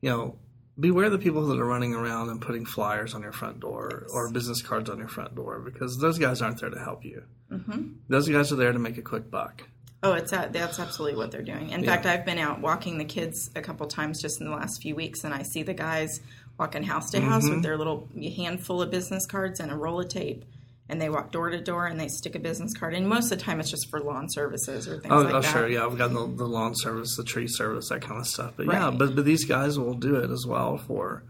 you 0.00 0.10
know. 0.10 0.38
Beware 0.78 1.08
the 1.08 1.18
people 1.18 1.46
that 1.46 1.58
are 1.58 1.64
running 1.64 1.94
around 1.94 2.28
and 2.28 2.40
putting 2.40 2.66
flyers 2.66 3.14
on 3.14 3.22
your 3.22 3.32
front 3.32 3.60
door 3.60 4.06
or 4.12 4.30
business 4.30 4.60
cards 4.60 4.90
on 4.90 4.98
your 4.98 5.08
front 5.08 5.34
door 5.34 5.58
because 5.58 5.96
those 5.98 6.18
guys 6.18 6.42
aren't 6.42 6.60
there 6.60 6.68
to 6.68 6.78
help 6.78 7.02
you. 7.04 7.22
Mm-hmm. 7.50 7.92
Those 8.08 8.28
guys 8.28 8.52
are 8.52 8.56
there 8.56 8.72
to 8.72 8.78
make 8.78 8.98
a 8.98 9.02
quick 9.02 9.30
buck. 9.30 9.62
Oh, 10.02 10.12
it's 10.12 10.32
a, 10.32 10.50
that's 10.52 10.78
absolutely 10.78 11.16
what 11.16 11.30
they're 11.30 11.40
doing. 11.42 11.70
In 11.70 11.82
Yeah. 11.82 11.92
fact, 11.92 12.04
I've 12.04 12.26
been 12.26 12.36
out 12.38 12.60
walking 12.60 12.98
the 12.98 13.06
kids 13.06 13.50
a 13.56 13.62
couple 13.62 13.86
times 13.86 14.20
just 14.20 14.40
in 14.40 14.46
the 14.46 14.52
last 14.54 14.82
few 14.82 14.94
weeks, 14.94 15.24
and 15.24 15.32
I 15.32 15.42
see 15.42 15.62
the 15.62 15.72
guys 15.72 16.20
walking 16.58 16.82
house 16.82 17.10
to 17.12 17.20
house 17.22 17.44
Mm-hmm. 17.44 17.54
with 17.54 17.62
their 17.62 17.78
little 17.78 18.08
handful 18.36 18.82
of 18.82 18.90
business 18.90 19.24
cards 19.26 19.58
and 19.60 19.72
a 19.72 19.74
roll 19.76 20.00
of 20.00 20.08
tape, 20.08 20.44
and 20.88 21.00
they 21.00 21.08
walk 21.08 21.32
door 21.32 21.50
to 21.50 21.60
door 21.60 21.86
and 21.86 21.98
they 21.98 22.08
stick 22.08 22.34
a 22.34 22.38
business 22.38 22.72
card. 22.72 22.94
And 22.94 23.08
most 23.08 23.32
of 23.32 23.38
the 23.38 23.44
time, 23.44 23.58
it's 23.60 23.70
just 23.70 23.90
for 23.90 24.00
lawn 24.00 24.28
services 24.30 24.86
or 24.86 25.00
things 25.00 25.12
Oh, 25.12 25.18
like 25.18 25.34
oh 25.34 25.40
that. 25.40 25.48
Oh, 25.48 25.52
sure, 25.52 25.68
yeah, 25.68 25.84
I've 25.84 25.98
got 25.98 26.12
the, 26.12 26.26
the 26.26 26.46
lawn 26.46 26.74
service, 26.74 27.16
the 27.16 27.24
tree 27.24 27.48
service, 27.48 27.88
that 27.88 28.02
kind 28.02 28.20
of 28.20 28.26
stuff. 28.26 28.54
But 28.56 28.66
yeah, 28.66 28.90
but 28.90 29.16
but 29.16 29.24
these 29.24 29.44
guys 29.44 29.78
will 29.78 29.94
do 29.94 30.16
it 30.16 30.30
as 30.30 30.46
well 30.46 30.78
for 30.78 31.24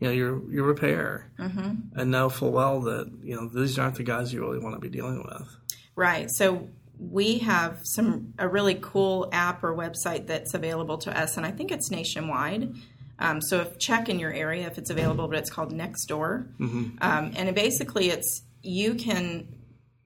you 0.00 0.08
know 0.08 0.12
your 0.12 0.52
your 0.52 0.64
repair, 0.64 1.30
mm-hmm. 1.38 1.98
and 1.98 2.10
know 2.10 2.28
full 2.28 2.52
well 2.52 2.80
that 2.82 3.10
you 3.22 3.36
know 3.36 3.48
these 3.48 3.78
aren't 3.78 3.96
the 3.96 4.02
guys 4.02 4.32
you 4.32 4.40
really 4.40 4.58
want 4.58 4.74
to 4.74 4.80
be 4.80 4.90
dealing 4.90 5.24
with. 5.24 5.48
Right. 5.96 6.30
So 6.30 6.68
we 6.98 7.38
have 7.38 7.80
some 7.84 8.34
a 8.38 8.46
really 8.46 8.78
cool 8.80 9.28
app 9.32 9.64
or 9.64 9.74
website 9.74 10.26
that's 10.26 10.52
available 10.54 10.98
to 10.98 11.18
us, 11.18 11.36
and 11.36 11.46
I 11.46 11.50
think 11.50 11.72
it's 11.72 11.90
nationwide. 11.90 12.74
Um, 13.18 13.42
so 13.42 13.60
if 13.60 13.78
check 13.78 14.08
in 14.08 14.18
your 14.18 14.32
area 14.32 14.66
if 14.66 14.78
it's 14.78 14.88
available, 14.88 15.28
but 15.28 15.36
it's 15.38 15.50
called 15.50 15.72
Nextdoor, 15.72 16.58
um, 17.02 17.32
and 17.36 17.48
it 17.48 17.54
basically 17.54 18.08
it's 18.08 18.42
you 18.62 18.94
can 18.94 19.48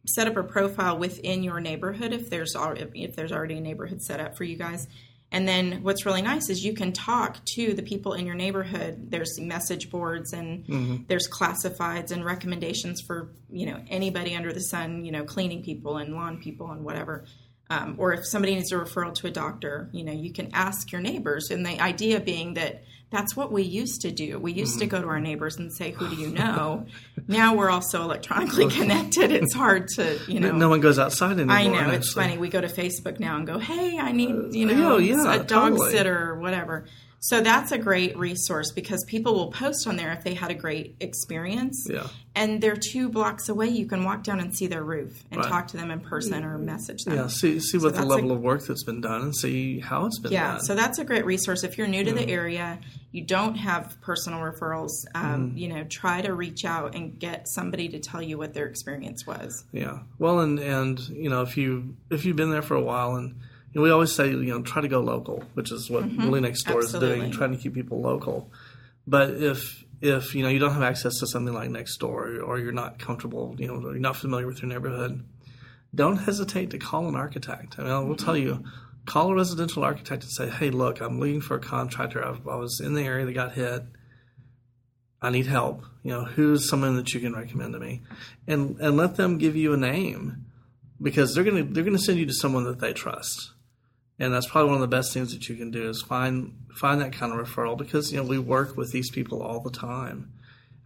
set 0.06 0.28
up 0.28 0.37
a 0.37 0.42
profile 0.42 0.99
within 0.99 1.42
your 1.42 1.61
neighborhood 1.61 2.12
if 2.12 2.28
there's 2.28 2.54
if, 2.56 3.16
there's 3.16 3.32
already 3.32 3.56
a 3.56 3.61
neighborhood 3.61 4.02
set 4.02 4.20
up 4.20 4.37
for 4.37 4.44
you 4.44 4.56
guys. 4.56 4.87
And 5.32 5.49
then 5.49 5.82
what's 5.82 6.06
really 6.06 6.23
nice 6.23 6.49
is 6.49 6.64
you 6.64 6.75
can 6.75 6.92
talk 6.92 7.44
to 7.56 7.75
the 7.75 7.82
people 7.82 8.12
in 8.12 8.25
your 8.25 8.37
neighborhood. 8.37 9.11
There's 9.11 9.40
message 9.40 9.90
boards 9.90 10.32
and 10.32 11.06
there's 11.08 11.28
classifieds 11.28 12.12
and 12.12 12.25
recommendations 12.25 13.00
for 13.00 13.32
you 13.50 13.66
know 13.66 13.82
anybody 13.88 14.37
under 14.37 14.52
the 14.52 14.61
sun, 14.61 15.04
you 15.04 15.11
know, 15.11 15.25
cleaning 15.25 15.64
people 15.64 15.96
and 15.96 16.14
lawn 16.14 16.40
people 16.40 16.70
and 16.70 16.84
whatever. 16.84 17.25
Um, 17.70 17.96
or 17.99 18.12
if 18.12 18.26
somebody 18.26 18.54
needs 18.54 18.70
a 18.73 18.76
referral 18.76 19.14
to 19.14 19.26
a 19.26 19.30
doctor, 19.30 19.88
you 19.92 20.04
know, 20.04 20.12
you 20.12 20.32
can 20.32 20.50
ask 20.52 20.92
your 20.92 21.00
neighbors. 21.00 21.50
And 21.50 21.64
the 21.64 21.80
idea 21.80 22.20
being 22.20 22.54
that 22.54 22.84
that's 23.11 23.37
what 23.37 23.52
we 23.52 23.62
used 23.62 24.00
to 24.02 24.11
do. 24.11 24.38
We 24.38 24.52
used 24.52 24.78
to 24.80 24.87
go 24.87 25.00
to 25.00 25.06
our 25.06 25.20
neighbors 25.20 25.56
and 25.56 25.73
say, 25.73 25.92
"Who 25.92 26.08
do 26.08 26.16
you 26.16 26.28
know?" 26.30 26.87
now 27.28 27.54
we're 27.54 27.70
all 27.70 27.80
so 27.82 28.02
electronically 28.02 28.68
connected; 28.68 29.30
it's 29.30 29.54
hard 29.54 29.88
to, 29.96 30.18
you 30.26 30.40
know. 30.40 30.52
No 30.52 30.68
one 30.68 30.80
goes 30.80 30.99
outside 30.99 31.32
anymore. 31.32 31.56
I 31.56 31.66
know 31.68 31.90
it's 31.90 32.12
funny. 32.12 32.38
We 32.38 32.49
go 32.49 32.61
to 32.61 32.68
Facebook 32.68 33.20
now 33.20 33.37
and 33.37 33.46
go, 33.46 33.58
"Hey, 33.58 33.99
I 33.99 34.12
need 34.12 34.54
you 34.54 34.68
Uh, 34.68 34.73
know 34.73 34.96
yeah, 34.99 35.34
a 35.34 35.44
dog 35.44 35.73
totally. 35.73 35.90
sitter 35.92 36.30
or 36.30 36.38
whatever." 36.40 36.87
So 37.28 37.40
that's 37.40 37.73
a 37.73 37.78
great 37.78 38.19
resource 38.19 38.71
because 38.71 39.02
people 39.04 39.33
will 39.35 39.50
post 39.50 39.87
on 39.87 39.97
there 39.97 40.12
if 40.12 40.23
they 40.25 40.35
had 40.35 40.50
a 40.50 40.54
great 40.54 40.95
experience. 41.00 41.87
Yeah. 41.90 42.07
And 42.35 42.61
they're 42.61 42.76
two 42.76 43.09
blocks 43.09 43.49
away. 43.49 43.69
You 43.69 43.87
can 43.87 44.04
walk 44.04 44.25
down 44.25 44.40
and 44.40 44.54
see 44.54 44.66
their 44.66 44.83
roof 44.85 45.25
and 45.31 45.40
Right. 45.40 45.49
talk 45.49 45.69
to 45.69 45.78
them 45.78 45.90
in 45.90 46.00
person 46.00 46.45
or 46.45 46.59
message 46.59 47.02
them. 47.04 47.14
Yeah. 47.16 47.28
See 47.28 47.61
see 47.61 47.78
what 47.78 47.95
the 47.95 48.04
level 48.04 48.31
a- 48.31 48.35
of 48.35 48.43
work 48.43 48.66
that's 48.66 48.83
been 48.85 49.00
done 49.00 49.23
and 49.23 49.35
see 49.35 49.81
how 49.81 50.04
it's 50.04 50.19
been 50.19 50.33
Yeah, 50.33 50.52
done. 50.57 50.61
so 50.64 50.75
that's 50.75 50.99
a 50.99 51.04
great 51.04 51.25
resource. 51.25 51.64
If 51.64 51.78
you're 51.78 51.87
new 51.87 52.04
to 52.04 52.12
the 52.12 52.28
area, 52.28 52.78
you 53.11 53.25
don't 53.25 53.54
have 53.54 53.97
personal 54.02 54.40
referrals, 54.40 54.90
um, 55.14 55.25
Mm-hmm. 55.25 55.57
you 55.57 55.69
know, 55.69 55.85
try 55.85 56.21
to 56.21 56.35
reach 56.35 56.66
out 56.66 56.95
and 56.95 57.19
get 57.19 57.49
somebody 57.49 57.88
to 57.88 58.00
tell 58.00 58.21
you 58.21 58.37
what 58.37 58.52
their 58.52 58.66
experience 58.66 59.26
was. 59.26 59.64
Yeah. 59.73 60.00
Well, 60.19 60.40
and 60.40 60.59
and 60.59 61.00
you 61.09 61.31
know, 61.31 61.40
if 61.40 61.57
you 61.57 61.97
if 62.11 62.26
you've 62.26 62.37
been 62.37 62.50
there 62.50 62.61
for 62.61 62.75
a 62.75 62.83
while, 62.83 63.16
and 63.16 63.37
know, 63.75 63.83
we 63.83 63.90
always 63.90 64.12
say, 64.12 64.28
you 64.28 64.45
know, 64.45 64.62
try 64.62 64.83
to 64.83 64.88
go 64.88 65.00
local, 65.00 65.43
which 65.54 65.73
is 65.73 65.90
what 65.90 66.04
mm-hmm. 66.04 66.31
Really 66.31 66.40
Nextdoor 66.40 66.78
is 66.78 66.95
Absolutely. 66.95 67.16
doing, 67.16 67.31
trying 67.31 67.52
to 67.52 67.57
keep 67.57 67.75
people 67.75 68.00
local. 68.00 68.50
But 69.07 69.31
if 69.31 69.85
if 70.00 70.35
you 70.35 70.43
know 70.43 70.49
you 70.49 70.59
don't 70.59 70.73
have 70.73 70.83
access 70.83 71.19
to 71.21 71.26
something 71.26 71.54
like 71.54 71.71
Nextdoor, 71.71 72.47
or 72.47 72.59
you're 72.59 72.73
not 72.73 72.99
comfortable, 72.99 73.54
you 73.59 73.69
know, 73.69 73.75
or 73.75 73.93
you're 73.93 74.00
not 74.00 74.16
familiar 74.16 74.47
with 74.47 74.62
your 74.62 74.69
neighborhood, 74.69 75.25
don't 75.95 76.16
hesitate 76.16 76.71
to 76.71 76.78
call 76.78 77.09
an 77.09 77.16
architect. 77.16 77.76
I 77.78 77.83
mean, 77.83 77.93
I 77.93 77.99
will 78.00 78.16
tell 78.16 78.35
mm-hmm. 78.35 78.62
you. 78.62 78.64
Call 79.07 79.33
a 79.33 79.35
residential 79.35 79.85
architect 79.85 80.23
and 80.23 80.33
say, 80.33 80.49
"Hey, 80.49 80.71
look, 80.71 81.00
I'm 81.00 81.21
looking 81.21 81.43
for 81.43 81.57
a 81.57 81.61
contractor. 81.61 82.25
I, 82.25 82.31
I 82.50 82.57
was 82.57 82.81
in 82.81 82.95
the 82.95 83.02
area 83.02 83.26
that 83.26 83.33
got 83.35 83.52
hit. 83.52 83.83
I 85.21 85.31
need 85.31 85.47
help. 85.47 85.85
You 86.02 86.12
know, 86.12 86.25
who's 86.25 86.69
someone 86.69 86.97
that 86.97 87.12
you 87.12 87.21
can 87.21 87.35
recommend 87.35 87.75
to 87.75 87.81
me, 87.81 88.02
and 88.47 88.78
and 88.81 88.97
let 88.97 89.16
them 89.16 89.37
give 89.37 89.57
you 89.57 89.75
a 89.75 89.76
name 89.76 90.47
because 91.00 91.35
they're 91.35 91.45
gonna 91.45 91.64
they're 91.64 91.85
gonna 91.85 91.99
send 91.99 92.19
you 92.19 92.26
to 92.26 92.33
someone 92.33 92.64
that 92.64 92.81
they 92.81 92.93
trust, 92.93 93.52
and 94.18 94.33
that's 94.33 94.47
probably 94.47 94.71
one 94.71 94.76
of 94.76 94.88
the 94.88 94.97
best 94.97 95.12
things 95.12 95.33
that 95.33 95.49
you 95.49 95.56
can 95.56 95.71
do 95.71 95.88
is 95.88 96.02
find 96.02 96.56
find 96.75 97.00
that 97.00 97.12
kind 97.12 97.33
of 97.33 97.38
referral 97.47 97.76
because 97.76 98.12
you 98.12 98.18
know 98.18 98.25
we 98.25 98.38
work 98.38 98.76
with 98.76 98.92
these 98.92 99.11
people 99.11 99.42
all 99.42 99.61
the 99.61 99.71
time, 99.71 100.33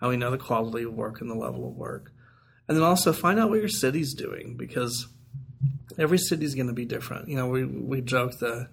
and 0.01 0.11
we 0.11 0.17
know 0.17 0.31
the 0.31 0.39
quality 0.39 0.85
of 0.85 0.95
work 0.95 1.21
and 1.21 1.31
the 1.31 1.35
level 1.35 1.67
of 1.67 1.77
work, 1.77 2.13
and 2.67 2.77
then 2.77 2.85
also 2.85 3.13
find 3.13 3.39
out 3.39 3.51
what 3.51 3.61
your 3.61 3.69
city's 3.69 4.15
doing 4.15 4.57
because 4.57 5.09
every 5.99 6.19
city's 6.19 6.55
going 6.55 6.69
to 6.69 6.73
be 6.73 6.85
different. 6.85 7.29
You 7.29 7.37
know, 7.37 7.49
we 7.49 7.65
we 7.65 8.01
joke 8.01 8.39
that 8.39 8.69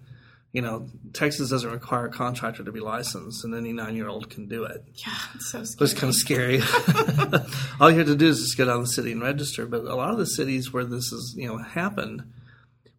you 0.53 0.61
know 0.61 0.87
Texas 1.11 1.49
doesn't 1.49 1.69
require 1.69 2.05
a 2.05 2.11
contractor 2.11 2.63
to 2.63 2.71
be 2.71 2.79
licensed, 2.79 3.43
and 3.43 3.53
any 3.53 3.73
nine 3.73 3.95
year 3.95 4.07
old 4.07 4.29
can 4.29 4.47
do 4.47 4.63
it. 4.63 4.85
Yeah, 4.95 5.13
it's 5.35 5.51
so 5.51 5.63
scary. 5.65 5.83
was 5.83 5.93
kind 5.93 6.09
of 6.09 6.15
scary. 6.15 6.61
All 7.81 7.91
you 7.91 7.97
have 7.97 8.07
to 8.07 8.15
do 8.15 8.27
is 8.27 8.39
just 8.39 8.57
go 8.57 8.65
down 8.65 8.79
the 8.79 8.87
city 8.87 9.11
and 9.11 9.21
register. 9.21 9.65
But 9.65 9.81
a 9.81 9.95
lot 9.95 10.11
of 10.11 10.17
the 10.17 10.25
cities 10.25 10.71
where 10.71 10.85
this 10.85 11.11
is, 11.11 11.35
you 11.37 11.47
know, 11.47 11.57
happened, 11.57 12.23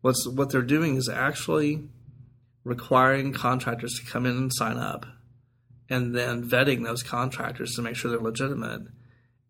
what's 0.07 0.27
what 0.27 0.51
they're 0.51 0.63
doing 0.63 0.97
is 0.97 1.09
actually 1.09 1.83
requiring 2.63 3.33
contractors 3.33 3.95
to 3.95 4.11
come 4.11 4.25
in 4.25 4.37
and 4.37 4.53
sign 4.55 4.79
up, 4.79 5.05
and 5.91 6.15
then 6.15 6.49
vetting 6.49 6.85
those 6.85 7.03
contractors 7.03 7.75
to 7.75 7.83
make 7.83 7.97
sure 7.97 8.11
they're 8.11 8.21
legitimate. 8.21 8.83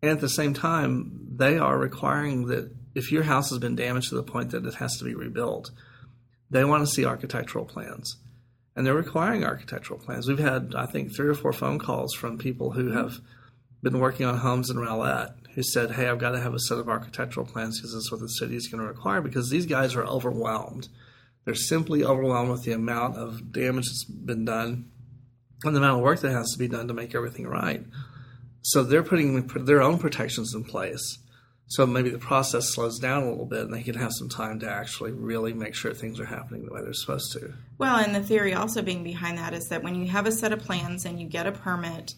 And 0.01 0.11
at 0.11 0.19
the 0.19 0.29
same 0.29 0.53
time, 0.53 1.27
they 1.35 1.57
are 1.57 1.77
requiring 1.77 2.47
that 2.47 2.71
if 2.95 3.11
your 3.11 3.23
house 3.23 3.49
has 3.49 3.59
been 3.59 3.75
damaged 3.75 4.09
to 4.09 4.15
the 4.15 4.23
point 4.23 4.51
that 4.51 4.65
it 4.65 4.75
has 4.75 4.97
to 4.97 5.05
be 5.05 5.13
rebuilt, 5.13 5.71
they 6.49 6.65
want 6.65 6.85
to 6.85 6.93
see 6.93 7.05
architectural 7.05 7.65
plans 7.65 8.17
and 8.75 8.85
they're 8.85 8.93
requiring 8.93 9.43
architectural 9.43 9.99
plans. 9.99 10.27
We've 10.27 10.37
had, 10.37 10.73
I 10.75 10.85
think, 10.85 11.13
three 11.13 11.27
or 11.27 11.33
four 11.33 11.51
phone 11.51 11.79
calls 11.79 12.13
from 12.13 12.37
people 12.37 12.71
who 12.71 12.91
have 12.91 13.19
been 13.81 13.99
working 13.99 14.27
on 14.27 14.37
homes 14.37 14.69
in 14.69 14.77
Rowlett 14.77 15.33
who 15.57 15.63
said, 15.63 15.89
"Hey, 15.89 16.07
I've 16.07 16.19
got 16.19 16.31
to 16.31 16.39
have 16.39 16.53
a 16.53 16.59
set 16.59 16.77
of 16.77 16.87
architectural 16.87 17.47
plans 17.47 17.79
because 17.79 17.91
that's 17.91 18.11
what 18.11 18.21
the 18.21 18.29
city 18.29 18.55
is 18.55 18.67
going 18.67 18.79
to 18.79 18.87
require." 18.87 19.21
Because 19.21 19.49
these 19.49 19.65
guys 19.65 19.95
are 19.95 20.05
overwhelmed; 20.05 20.87
they're 21.45 21.55
simply 21.55 22.03
overwhelmed 22.03 22.51
with 22.51 22.63
the 22.63 22.73
amount 22.73 23.17
of 23.17 23.51
damage 23.51 23.85
that's 23.87 24.03
been 24.05 24.45
done 24.45 24.91
and 25.63 25.75
the 25.75 25.79
amount 25.79 25.97
of 25.97 26.03
work 26.03 26.19
that 26.19 26.31
has 26.31 26.51
to 26.51 26.59
be 26.59 26.67
done 26.67 26.87
to 26.89 26.93
make 26.93 27.15
everything 27.15 27.47
right. 27.47 27.83
So 28.61 28.83
they're 28.83 29.01
putting 29.01 29.47
their 29.65 29.81
own 29.81 29.97
protections 29.97 30.53
in 30.53 30.63
place. 30.63 31.17
So 31.69 31.87
maybe 31.87 32.11
the 32.11 32.19
process 32.19 32.69
slows 32.69 32.99
down 32.99 33.23
a 33.23 33.29
little 33.29 33.47
bit, 33.47 33.61
and 33.61 33.73
they 33.73 33.81
can 33.81 33.95
have 33.95 34.13
some 34.13 34.29
time 34.29 34.59
to 34.59 34.69
actually 34.69 35.11
really 35.11 35.53
make 35.53 35.73
sure 35.73 35.91
things 35.91 36.19
are 36.19 36.25
happening 36.25 36.65
the 36.65 36.71
way 36.71 36.81
they're 36.81 36.93
supposed 36.93 37.31
to. 37.33 37.55
Well, 37.79 37.97
and 37.97 38.13
the 38.13 38.21
theory 38.21 38.53
also 38.53 38.83
being 38.83 39.03
behind 39.03 39.39
that 39.39 39.55
is 39.55 39.69
that 39.69 39.81
when 39.81 39.95
you 39.95 40.07
have 40.07 40.27
a 40.27 40.31
set 40.31 40.53
of 40.53 40.59
plans 40.59 41.03
and 41.03 41.19
you 41.19 41.27
get 41.27 41.47
a 41.47 41.51
permit, 41.51 42.13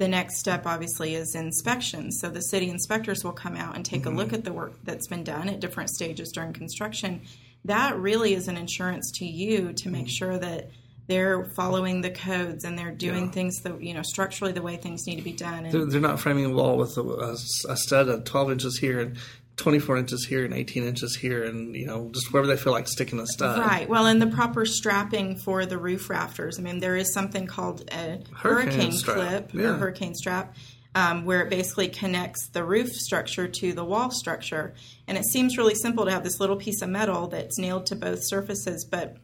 the 0.00 0.08
next 0.08 0.38
step 0.38 0.66
obviously 0.66 1.14
is 1.14 1.34
inspections. 1.34 2.20
So 2.20 2.30
the 2.30 2.40
city 2.40 2.70
inspectors 2.70 3.22
will 3.22 3.32
come 3.32 3.54
out 3.54 3.76
and 3.76 3.84
take 3.84 4.06
a 4.06 4.08
mm-hmm. 4.08 4.16
look 4.16 4.32
at 4.32 4.44
the 4.44 4.52
work 4.52 4.72
that's 4.82 5.06
been 5.06 5.24
done 5.24 5.50
at 5.50 5.60
different 5.60 5.90
stages 5.90 6.32
during 6.32 6.54
construction. 6.54 7.20
That 7.66 7.98
really 7.98 8.32
is 8.32 8.48
an 8.48 8.56
insurance 8.56 9.12
to 9.16 9.26
you 9.26 9.74
to 9.74 9.90
make 9.90 10.06
mm-hmm. 10.06 10.08
sure 10.08 10.38
that 10.38 10.70
they're 11.06 11.44
following 11.54 12.00
the 12.00 12.10
codes 12.10 12.64
and 12.64 12.78
they're 12.78 12.92
doing 12.92 13.26
Yeah. 13.26 13.30
things 13.32 13.60
that 13.60 13.82
you 13.82 13.92
know 13.92 14.00
structurally 14.00 14.54
the 14.54 14.62
way 14.62 14.78
things 14.78 15.06
need 15.06 15.16
to 15.16 15.22
be 15.22 15.32
done. 15.32 15.66
And 15.66 15.72
They're, 15.74 15.84
they're 15.84 16.00
not 16.00 16.18
framing 16.18 16.46
a 16.46 16.50
wall 16.50 16.78
with 16.78 16.96
a, 16.96 17.02
a, 17.02 17.32
a 17.68 17.76
stud 17.76 18.08
of 18.08 18.24
12 18.24 18.52
inches 18.52 18.78
here 18.78 19.00
and 19.00 19.18
24 19.60 19.96
inches 19.98 20.26
here 20.26 20.44
and 20.44 20.52
18 20.52 20.84
inches 20.84 21.14
here 21.16 21.44
and, 21.44 21.74
you 21.76 21.86
know, 21.86 22.10
just 22.12 22.32
wherever 22.32 22.46
they 22.48 22.56
feel 22.56 22.72
like 22.72 22.88
sticking 22.88 23.20
a 23.20 23.26
stud. 23.26 23.58
Right. 23.58 23.88
Well, 23.88 24.06
and 24.06 24.20
the 24.20 24.26
proper 24.26 24.66
strapping 24.66 25.36
for 25.36 25.64
the 25.66 25.78
roof 25.78 26.10
rafters. 26.10 26.58
I 26.58 26.62
mean, 26.62 26.80
there 26.80 26.96
is 26.96 27.12
something 27.14 27.46
called 27.46 27.88
a 27.92 28.20
hurricane, 28.34 28.92
Hurricane 28.92 29.00
clip 29.02 29.54
Yeah. 29.54 29.62
or 29.62 29.72
hurricane 29.74 30.14
strap, 30.14 30.56
um, 30.94 31.24
where 31.24 31.42
it 31.42 31.50
basically 31.50 31.88
connects 31.88 32.48
the 32.48 32.64
roof 32.64 32.88
structure 32.88 33.46
to 33.46 33.72
the 33.72 33.84
wall 33.84 34.10
structure. 34.10 34.74
And 35.06 35.16
it 35.16 35.24
seems 35.26 35.56
really 35.56 35.74
simple 35.76 36.04
to 36.06 36.10
have 36.10 36.24
this 36.24 36.40
little 36.40 36.56
piece 36.56 36.82
of 36.82 36.88
metal 36.88 37.28
that's 37.28 37.58
nailed 37.58 37.86
to 37.86 37.96
both 37.96 38.20
surfaces, 38.22 38.84
but 38.90 39.16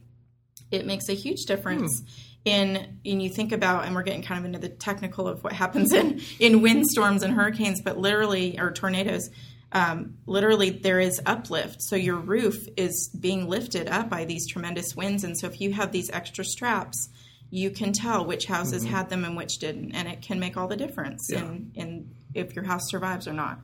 it 0.70 0.86
makes 0.86 1.08
a 1.08 1.14
huge 1.14 1.44
difference. 1.46 2.02
In, 2.44 2.76
and 3.04 3.20
you 3.20 3.28
think 3.28 3.50
about, 3.50 3.86
and 3.86 3.94
we're 3.96 4.04
getting 4.04 4.22
kind 4.22 4.38
of 4.38 4.44
into 4.44 4.60
the 4.60 4.68
technical 4.68 5.26
of 5.26 5.42
what 5.42 5.52
happens 5.52 5.92
in 6.00 6.20
in 6.38 6.62
windstorms 6.62 7.24
and 7.24 7.34
hurricanes, 7.34 7.82
but 7.82 7.98
literally, 7.98 8.56
or 8.60 8.70
tornadoes, 8.70 9.28
um, 9.76 10.16
literally 10.26 10.70
there 10.70 11.00
is 11.00 11.20
uplift. 11.26 11.82
So 11.82 11.96
your 11.96 12.16
roof 12.16 12.66
is 12.76 13.08
being 13.08 13.46
lifted 13.48 13.88
up 13.88 14.08
by 14.08 14.24
these 14.24 14.46
tremendous 14.48 14.96
winds. 14.96 15.22
And 15.24 15.36
so 15.38 15.46
if 15.48 15.60
you 15.60 15.72
have 15.72 15.92
these 15.92 16.10
extra 16.10 16.44
straps, 16.44 17.10
you 17.50 17.70
can 17.70 17.92
tell 17.92 18.24
which 18.24 18.46
houses 18.46 18.84
had 18.84 19.10
them 19.10 19.24
and 19.24 19.36
which 19.36 19.58
didn't. 19.58 19.92
And 19.94 20.08
it 20.08 20.22
can 20.22 20.40
make 20.40 20.56
all 20.56 20.66
the 20.66 20.76
difference 20.76 21.28
Yeah. 21.30 21.40
in, 21.44 21.72
in 21.74 22.10
if 22.34 22.54
your 22.56 22.64
house 22.64 22.88
survives 22.88 23.28
or 23.28 23.32
not. 23.34 23.60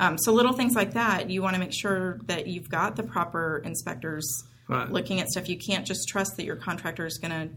Um, 0.00 0.16
so 0.16 0.32
little 0.32 0.52
things 0.52 0.74
like 0.76 0.94
that, 0.94 1.28
you 1.28 1.42
want 1.42 1.54
to 1.54 1.60
make 1.60 1.72
sure 1.72 2.20
that 2.26 2.46
you've 2.46 2.68
got 2.70 2.94
the 2.94 3.02
proper 3.02 3.60
inspectors 3.64 4.44
Right. 4.68 4.90
looking 4.90 5.18
at 5.20 5.28
stuff. 5.28 5.48
You 5.48 5.56
can't 5.58 5.86
just 5.86 6.08
trust 6.08 6.36
that 6.36 6.44
your 6.44 6.56
contractor 6.56 7.06
is 7.06 7.18
going 7.18 7.32
to 7.32 7.48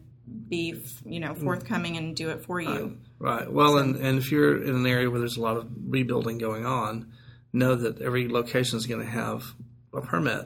be, 0.49 0.81
you 1.05 1.19
know, 1.19 1.35
forthcoming 1.35 1.97
and 1.97 2.15
do 2.15 2.29
it 2.29 2.45
for 2.45 2.59
you. 2.61 2.97
Right. 3.19 3.51
Well, 3.51 3.77
and, 3.77 3.97
and 3.97 4.17
if 4.17 4.31
you're 4.31 4.63
in 4.63 4.75
an 4.75 4.85
area 4.87 5.09
where 5.09 5.19
there's 5.19 5.35
a 5.37 5.41
lot 5.41 5.57
of 5.57 5.67
rebuilding 5.87 6.37
going 6.37 6.65
on, 6.65 7.11
know 7.53 7.75
that 7.75 8.01
every 8.01 8.27
location 8.27 8.77
is 8.77 8.87
going 8.87 9.01
to 9.01 9.09
have 9.11 9.43
a 9.93 10.01
permit 10.01 10.45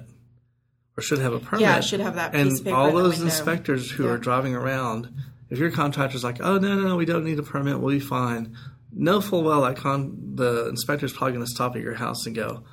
or 0.98 1.04
should 1.04 1.20
have 1.20 1.34
a 1.34 1.40
permit. 1.40 1.62
Yeah, 1.62 1.78
it 1.78 1.84
should 1.84 2.00
have 2.00 2.16
that 2.16 2.32
piece 2.32 2.42
And 2.42 2.52
of 2.60 2.64
paper 2.66 2.76
all 2.76 2.92
those 2.92 3.22
inspectors 3.22 3.92
who 3.92 4.06
Yeah. 4.06 4.12
are 4.12 4.18
driving 4.18 4.56
around, 4.56 5.14
if 5.50 5.60
your 5.60 5.72
contractor's 5.72 6.24
like, 6.24 6.38
oh, 6.42 6.58
no, 6.58 6.76
no, 6.76 6.88
no, 6.88 6.96
we 6.96 7.06
don't 7.06 7.24
need 7.26 7.38
a 7.40 7.44
permit, 7.44 7.80
we'll 7.80 7.94
be 7.94 8.00
fine. 8.00 8.56
Know 8.92 9.20
full 9.22 9.44
well 9.44 9.62
that 9.64 9.76
con- 9.78 10.32
the 10.36 10.68
inspector's 10.70 11.12
probably 11.14 11.34
going 11.34 11.46
to 11.46 11.52
stop 11.52 11.76
at 11.76 11.82
your 11.82 11.96
house 11.96 12.26
and 12.26 12.36
go, 12.36 12.64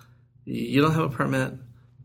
you 0.45 0.81
don't 0.81 0.95
have 0.95 1.05
a 1.05 1.09
permit, 1.09 1.55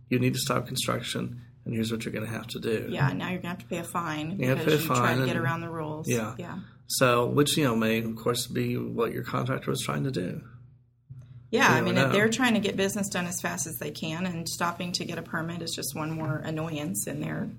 you 0.10 0.20
need 0.20 0.34
to 0.34 0.40
stop 0.40 0.66
construction, 0.68 1.42
and 1.66 1.74
here's 1.74 1.92
what 1.92 2.04
you're 2.04 2.14
going 2.14 2.26
to 2.26 2.32
have 2.32 2.48
to 2.48 2.60
do. 2.60 2.88
Yeah, 2.90 3.12
now 3.14 3.30
you're 3.30 3.40
going 3.40 3.42
to 3.42 3.48
have 3.50 3.58
to 3.60 3.66
pay 3.66 3.78
a 3.78 3.84
fine 3.84 4.40
You 4.40 4.50
have 4.50 4.60
to 4.60 4.66
because 4.66 4.82
you 4.84 4.88
tried 4.96 5.16
to 5.18 5.26
get 5.26 5.38
around 5.38 5.62
the 5.62 5.70
rules. 5.70 6.08
Yeah. 6.08 6.34
Yeah. 6.38 6.60
So, 6.88 7.26
which, 7.28 7.58
you 7.58 7.64
know, 7.66 7.76
may, 7.76 8.00
of 8.02 8.16
course, 8.16 8.48
be 8.48 8.76
what 8.78 9.12
your 9.12 9.24
contractor 9.24 9.70
was 9.70 9.82
trying 9.82 10.06
to 10.06 10.12
do. 10.12 10.42
Yeah, 11.50 11.70
I 11.70 11.82
mean, 11.82 11.96
never 11.96 12.08
if 12.08 12.14
they're 12.14 12.30
trying 12.30 12.56
to 12.56 12.60
get 12.60 12.76
business 12.76 13.08
done 13.10 13.26
as 13.26 13.40
fast 13.40 13.68
as 13.68 13.78
they 13.78 13.92
can, 13.92 14.26
and 14.26 14.48
stopping 14.48 14.92
to 14.94 15.06
get 15.06 15.18
a 15.18 15.22
permit 15.22 15.62
is 15.62 15.74
just 15.74 15.96
one 15.96 16.12
more 16.12 16.38
annoyance 16.38 17.08
in 17.08 17.22
their 17.22 17.50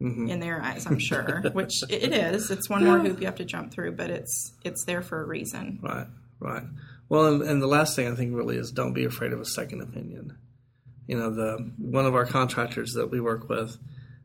Mm-hmm. 0.00 0.30
in 0.30 0.40
their 0.40 0.60
eyes. 0.60 0.84
I'm 0.84 0.98
sure, 0.98 1.42
which 1.52 1.84
it 1.88 2.12
is. 2.12 2.50
It's 2.50 2.68
one 2.68 2.84
more 2.84 2.98
hoop 2.98 3.20
you 3.20 3.26
have 3.26 3.36
to 3.36 3.44
jump 3.44 3.70
through, 3.72 3.92
but 3.92 4.10
it's 4.10 4.52
it's 4.64 4.84
there 4.84 5.00
for 5.00 5.22
a 5.22 5.24
reason. 5.24 5.78
Right, 5.80 6.08
right. 6.40 6.64
Well, 7.08 7.26
and, 7.26 7.42
and 7.42 7.62
the 7.62 7.68
last 7.68 7.94
thing 7.94 8.08
I 8.08 8.16
think 8.16 8.34
really 8.34 8.56
is 8.56 8.72
don't 8.72 8.94
be 8.94 9.04
afraid 9.04 9.32
of 9.32 9.40
a 9.40 9.44
second 9.44 9.80
opinion. 9.80 10.36
You 11.06 11.18
know, 11.18 11.30
the 11.30 11.70
one 11.78 12.04
of 12.04 12.16
our 12.16 12.26
contractors 12.26 12.94
that 12.94 13.12
we 13.12 13.20
work 13.20 13.48
with, 13.48 13.76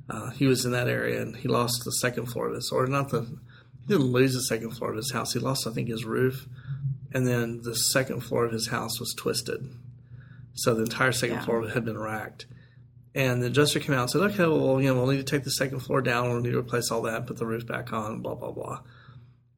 uh, 0.09 0.31
he 0.31 0.47
was 0.47 0.65
in 0.65 0.71
that 0.71 0.87
area 0.87 1.21
and 1.21 1.35
he 1.35 1.47
lost 1.47 1.83
the 1.85 1.91
second 1.91 2.25
floor 2.25 2.47
of 2.47 2.55
his, 2.55 2.71
or 2.71 2.87
not 2.87 3.09
the, 3.09 3.21
he 3.21 3.87
didn't 3.87 4.11
lose 4.11 4.33
the 4.33 4.41
second 4.41 4.71
floor 4.71 4.89
of 4.89 4.97
his 4.97 5.11
house. 5.11 5.33
He 5.33 5.39
lost, 5.39 5.67
I 5.67 5.71
think, 5.73 5.89
his 5.89 6.05
roof, 6.05 6.47
and 7.13 7.25
then 7.27 7.61
the 7.63 7.75
second 7.75 8.21
floor 8.21 8.45
of 8.45 8.51
his 8.51 8.67
house 8.67 8.99
was 8.99 9.13
twisted, 9.17 9.67
so 10.53 10.73
the 10.75 10.83
entire 10.83 11.11
second 11.11 11.37
Yeah. 11.37 11.45
floor 11.45 11.67
had 11.69 11.85
been 11.85 11.97
racked. 11.97 12.45
And 13.15 13.41
the 13.41 13.47
adjuster 13.47 13.79
came 13.79 13.95
out 13.95 14.01
and 14.01 14.09
said, 14.11 14.21
"Okay, 14.21 14.45
well, 14.45 14.79
you 14.79 14.87
know, 14.89 14.95
we'll 14.95 15.07
need 15.07 15.17
to 15.17 15.23
take 15.23 15.43
the 15.43 15.49
second 15.51 15.79
floor 15.79 16.01
down. 16.01 16.29
We'll 16.29 16.41
need 16.41 16.51
to 16.51 16.59
replace 16.59 16.91
all 16.91 17.01
that, 17.03 17.25
put 17.25 17.37
the 17.37 17.45
roof 17.47 17.65
back 17.65 17.91
on, 17.91 18.21
blah 18.21 18.35
blah 18.35 18.51
blah." 18.51 18.81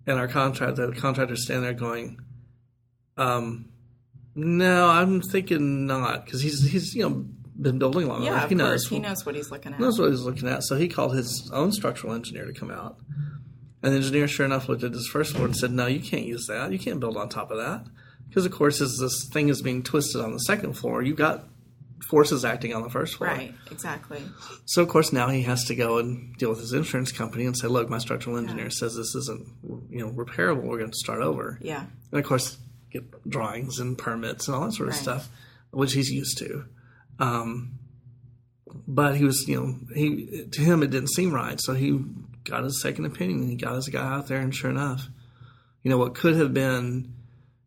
And 0.08 0.18
our 0.18 0.28
contractor, 0.30 0.88
the 0.88 0.96
contractor's 0.96 1.44
standing 1.44 1.64
there 1.64 1.74
going, 1.74 2.20
um, 3.18 3.66
no, 4.36 4.88
I'm 4.88 5.22
thinking 5.22 5.86
not 5.88 6.26
because 6.26 6.42
he's 6.42 6.64
he's 6.72 6.96
you 6.96 7.04
know 7.04 7.26
been 7.62 7.78
building 7.80 8.08
long 8.08 8.24
Yeah, 8.24 8.32
enough. 8.32 8.50
He 8.50 8.56
course, 8.56 8.68
knows 8.70 8.88
he 8.88 9.00
knows 9.00 9.26
what 9.26 9.36
he's 9.36 9.52
looking 9.52 9.74
at. 9.74 9.78
He 9.80 9.84
knows 9.84 10.00
what 10.00 10.10
he's 10.12 10.22
looking 10.22 10.48
at. 10.48 10.64
So 10.64 10.78
he 10.78 10.88
called 10.88 11.14
his 11.16 11.50
own 11.54 11.74
structural 11.74 12.14
engineer 12.14 12.46
to 12.46 12.54
come 12.54 12.72
out, 12.72 12.98
And 13.82 13.94
the 13.94 13.98
engineer, 13.98 14.28
sure 14.28 14.46
enough, 14.46 14.68
looked 14.68 14.84
at 14.84 14.92
his 14.92 15.08
first 15.08 15.34
floor 15.34 15.46
and 15.46 15.56
said, 15.56 15.72
"No, 15.72 15.88
you 15.88 16.00
can't 16.02 16.26
use 16.26 16.48
that. 16.48 16.72
You 16.72 16.80
can't 16.80 17.00
build 17.00 17.16
on 17.18 17.30
top 17.30 17.50
of 17.52 17.58
that." 17.58 17.86
Because 18.28 18.46
of 18.46 18.52
course, 18.52 18.82
as 18.82 18.98
this 18.98 19.28
thing 19.32 19.50
is 19.50 19.62
being 19.62 19.84
twisted 19.84 20.22
on 20.22 20.34
the 20.34 20.40
second 20.40 20.74
floor, 20.74 21.02
you've 21.02 21.18
got 21.18 21.46
forces 22.10 22.44
acting 22.46 22.74
on 22.74 22.82
the 22.82 22.90
first 22.90 23.16
floor. 23.16 23.30
Right, 23.30 23.54
exactly. 23.72 24.22
So 24.66 24.82
of 24.82 24.90
course 24.90 25.12
now 25.14 25.30
he 25.30 25.44
has 25.44 25.66
to 25.66 25.76
go 25.76 25.98
and 25.98 26.36
deal 26.38 26.50
with 26.50 26.60
his 26.60 26.74
insurance 26.74 27.12
company 27.12 27.46
and 27.46 27.58
say, 27.58 27.68
"Look, 27.68 27.90
my 27.90 27.98
structural 28.00 28.38
engineer 28.38 28.70
says 28.70 28.96
this 28.96 29.16
isn't, 29.16 29.48
you 29.90 30.00
know, 30.00 30.12
repairable. 30.12 30.64
We're 30.64 30.78
going 30.80 30.92
to 30.92 30.98
start 30.98 31.22
over." 31.22 31.58
Yeah. 31.62 31.86
And 32.12 32.20
of 32.20 32.26
course, 32.26 32.58
get 32.92 33.04
drawings 33.30 33.80
and 33.80 33.98
permits 33.98 34.48
and 34.48 34.56
all 34.56 34.66
that 34.66 34.74
sort 34.74 34.90
of 34.90 34.96
Right. 34.96 35.02
stuff, 35.02 35.30
which 35.72 35.94
he's 35.94 36.10
used 36.10 36.38
to. 36.40 36.66
Um, 37.20 37.74
but 38.88 39.16
he 39.16 39.24
was, 39.26 39.48
you 39.48 39.56
know, 39.60 39.76
he 39.96 40.46
to 40.52 40.62
him 40.62 40.84
it 40.84 40.90
didn't 40.92 41.10
seem 41.14 41.32
right, 41.34 41.60
so 41.62 41.74
he 41.74 42.00
got 42.50 42.64
his 42.64 42.82
second 42.82 43.06
opinion 43.06 43.42
and 43.42 43.50
he 43.50 43.56
got 43.56 43.76
his 43.76 43.88
guy 43.90 44.06
out 44.06 44.28
there, 44.28 44.40
and 44.40 44.54
sure 44.54 44.70
enough, 44.70 45.08
you 45.84 45.90
know, 45.92 45.98
what 45.98 46.16
could 46.16 46.36
have 46.36 46.54
been, 46.54 47.14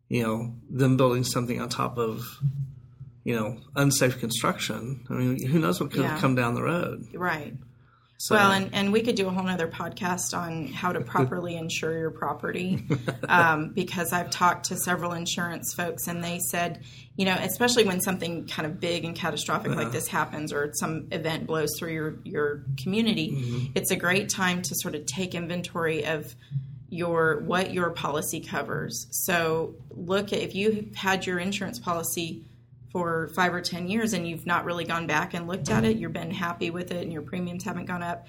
you 0.09 0.23
know, 0.23 0.55
them 0.71 0.97
building 0.97 1.25
something 1.25 1.61
on 1.61 1.69
top 1.69 1.97
of, 1.99 2.25
you 3.25 3.35
know, 3.35 3.59
unsafe 3.77 4.19
construction. 4.19 5.05
I 5.09 5.15
mean, 5.15 5.47
who 5.47 5.59
knows 5.59 5.81
what 5.81 5.91
could 5.93 6.03
Yeah. 6.03 6.11
have 6.13 6.21
come 6.21 6.35
down 6.35 6.55
the 6.55 6.63
road. 6.63 7.07
Right. 7.15 7.55
So, 8.23 8.37
Well, 8.37 8.53
and, 8.53 8.71
and 8.73 8.93
we 8.93 9.01
could 9.01 9.17
do 9.17 9.27
a 9.27 9.31
whole 9.31 9.43
nother 9.43 9.67
podcast 9.67 10.33
on 10.33 10.69
how 10.69 10.93
to 10.93 11.01
properly 11.01 11.57
insure 11.57 11.99
your 11.99 12.13
property 12.13 12.87
um, 13.29 13.71
because 13.71 14.13
I've 14.13 14.31
talked 14.31 14.67
to 14.67 14.77
several 14.77 15.13
insurance 15.13 15.75
folks 15.75 16.07
and 16.07 16.23
they 16.23 16.39
said, 16.39 16.85
you 17.17 17.25
know, 17.25 17.35
especially 17.41 17.83
when 17.83 18.01
something 18.01 18.47
kind 18.47 18.65
of 18.65 18.79
big 18.79 19.05
and 19.05 19.17
catastrophic 19.17 19.75
like 19.75 19.91
this 19.91 20.07
happens 20.07 20.53
or 20.53 20.71
some 20.75 21.09
event 21.11 21.49
blows 21.49 21.71
through 21.77 21.93
your, 21.93 22.19
your 22.23 22.65
community, 22.81 23.73
it's 23.75 23.91
a 23.91 23.97
great 23.97 24.29
time 24.29 24.63
to 24.63 24.75
sort 24.77 24.95
of 24.95 25.05
take 25.05 25.35
inventory 25.35 26.07
of 26.07 26.37
your 26.91 27.41
what 27.41 27.73
your 27.73 27.91
policy 27.91 28.39
covers. 28.39 29.09
So 29.11 29.75
look 29.91 30.33
at 30.33 30.39
if 30.39 30.55
you've 30.55 30.95
had 30.95 31.27
your 31.27 31.41
insurance 31.41 31.81
policy 31.81 32.45
for 32.93 33.31
five 33.35 33.55
or 33.55 33.61
ten 33.61 33.89
years 33.89 34.13
and 34.13 34.29
you've 34.29 34.47
not 34.47 34.65
really 34.65 34.85
gone 34.85 35.07
back 35.07 35.35
and 35.35 35.49
looked 35.49 35.71
at 35.71 35.85
it, 35.85 35.97
you've 35.97 36.13
been 36.13 36.31
happy 36.31 36.71
with 36.71 36.93
it 36.93 37.03
and 37.03 37.13
your 37.13 37.23
premiums 37.23 37.65
haven't 37.65 37.87
gone 37.87 38.03
up, 38.03 38.27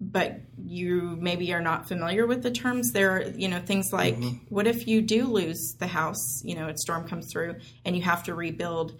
but 0.00 0.40
you 0.58 1.16
maybe 1.20 1.54
are 1.54 1.60
not 1.60 1.86
familiar 1.86 2.26
with 2.26 2.42
the 2.42 2.50
terms. 2.50 2.92
There 2.92 3.12
are, 3.12 3.22
you 3.22 3.48
know, 3.48 3.60
things 3.60 3.92
like 3.92 4.16
mm-hmm. 4.16 4.36
what 4.48 4.66
if 4.66 4.88
you 4.88 5.00
do 5.00 5.26
lose 5.26 5.76
the 5.78 5.86
house, 5.86 6.42
you 6.44 6.56
know, 6.56 6.68
a 6.68 6.76
storm 6.76 7.08
comes 7.08 7.30
through 7.32 7.56
and 7.84 7.96
you 7.96 8.02
have 8.02 8.24
to 8.24 8.34
rebuild. 8.34 8.98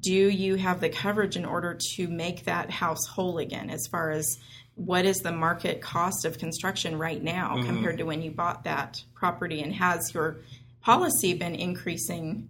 Do 0.00 0.12
you 0.12 0.54
have 0.54 0.80
the 0.80 0.88
coverage 0.88 1.36
in 1.36 1.44
order 1.44 1.76
to 1.96 2.08
make 2.08 2.44
that 2.44 2.70
house 2.70 3.06
whole 3.06 3.38
again 3.38 3.70
as 3.70 3.86
far 3.88 4.10
as 4.10 4.38
what 4.76 5.04
is 5.04 5.18
the 5.18 5.32
market 5.32 5.80
cost 5.80 6.24
of 6.24 6.38
construction 6.38 6.96
right 6.96 7.22
now 7.22 7.56
mm-hmm. 7.56 7.66
compared 7.66 7.98
to 7.98 8.04
when 8.04 8.22
you 8.22 8.30
bought 8.30 8.64
that 8.64 9.02
property 9.14 9.62
and 9.62 9.74
has 9.74 10.12
your 10.14 10.36
policy 10.80 11.34
been 11.34 11.54
increasing 11.54 12.48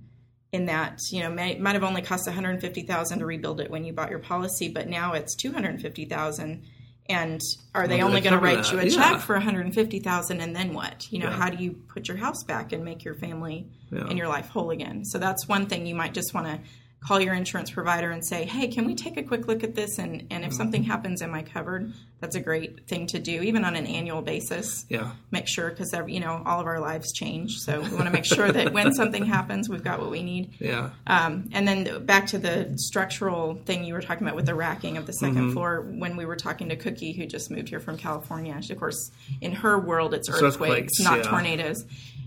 in 0.56 0.66
that 0.66 1.00
you 1.12 1.20
know 1.22 1.30
may, 1.30 1.56
might 1.58 1.74
have 1.74 1.84
only 1.84 2.02
cost 2.02 2.26
150,000 2.26 3.18
to 3.18 3.26
rebuild 3.26 3.60
it 3.60 3.70
when 3.70 3.84
you 3.84 3.92
bought 3.92 4.10
your 4.10 4.18
policy 4.18 4.68
but 4.68 4.88
now 4.88 5.12
it's 5.12 5.34
250,000 5.36 6.62
and 7.08 7.40
are 7.74 7.86
they 7.86 7.98
Well, 7.98 8.08
do 8.08 8.16
only 8.16 8.20
going 8.20 8.32
to 8.34 8.40
write 8.44 8.72
you 8.72 8.80
a 8.80 8.82
that? 8.84 8.90
check 8.92 9.20
for 9.20 9.34
150,000 9.36 10.40
and 10.40 10.56
then 10.56 10.72
what 10.74 11.06
you 11.12 11.18
know 11.20 11.26
Yeah. 11.28 11.36
how 11.36 11.50
do 11.50 11.62
you 11.62 11.72
put 11.88 12.08
your 12.08 12.16
house 12.16 12.42
back 12.44 12.72
and 12.72 12.84
make 12.84 13.04
your 13.04 13.14
family 13.14 13.68
Yeah. 13.92 14.06
and 14.08 14.18
your 14.18 14.28
life 14.28 14.48
whole 14.48 14.70
again 14.70 15.04
so 15.04 15.18
that's 15.18 15.46
one 15.48 15.66
thing 15.66 15.86
you 15.86 15.94
might 15.94 16.14
just 16.14 16.34
want 16.34 16.46
to 16.48 16.58
call 17.00 17.20
your 17.20 17.34
insurance 17.34 17.70
provider 17.70 18.10
and 18.10 18.24
say 18.26 18.44
hey 18.44 18.66
can 18.66 18.84
we 18.84 18.94
take 18.94 19.16
a 19.16 19.22
quick 19.22 19.46
look 19.46 19.62
at 19.62 19.74
this? 19.74 19.98
And 19.98 20.26
and 20.30 20.44
if 20.44 20.52
something 20.52 20.82
Mm-hmm. 20.82 20.90
happens 20.90 21.22
am 21.22 21.34
I 21.34 21.42
covered? 21.42 21.92
That's 22.18 22.34
a 22.34 22.40
great 22.40 22.88
thing 22.88 23.06
to 23.08 23.18
do 23.18 23.42
even 23.42 23.62
on 23.64 23.76
an 23.76 23.86
annual 23.86 24.22
basis. 24.22 24.86
Yeah, 24.88 25.12
make 25.30 25.46
sure 25.46 25.68
because 25.70 25.94
you 26.08 26.18
know 26.20 26.42
all 26.46 26.60
of 26.60 26.66
our 26.66 26.80
lives 26.80 27.12
change. 27.12 27.58
So 27.58 27.80
we 27.82 27.90
want 27.90 28.04
to 28.06 28.10
make 28.10 28.24
sure 28.24 28.50
that 28.50 28.72
when 28.72 28.92
something 28.94 29.24
happens 29.26 29.68
we've 29.68 29.84
got 29.84 30.00
what 30.00 30.10
we 30.10 30.22
need. 30.22 30.54
Yeah, 30.58 30.90
um, 31.06 31.48
and 31.52 31.68
then 31.68 32.04
back 32.06 32.26
to 32.28 32.38
the 32.38 32.72
structural 32.76 33.54
thing 33.66 33.84
you 33.84 33.92
were 33.94 34.00
talking 34.00 34.26
about 34.26 34.34
with 34.36 34.46
the 34.46 34.54
racking 34.54 34.96
of 34.96 35.06
the 35.06 35.12
2nd 35.12 35.26
Mm-hmm. 35.36 35.52
floor 35.52 35.82
when 35.82 36.16
we 36.16 36.24
were 36.24 36.36
talking 36.36 36.70
to 36.70 36.76
cookie 36.76 37.12
who 37.12 37.26
just 37.26 37.50
moved 37.50 37.68
here 37.68 37.80
from 37.80 37.98
california 37.98 38.60
She- 38.62 38.72
of 38.72 38.78
course 38.78 39.10
in 39.42 39.52
her 39.52 39.78
world 39.78 40.14
it's 40.14 40.28
It's 40.28 40.40
earthquakes, 40.42 40.94
earthquakes, 40.98 41.00
not 41.00 41.18
yeah. 41.18 41.30
tornadoes 41.30 41.84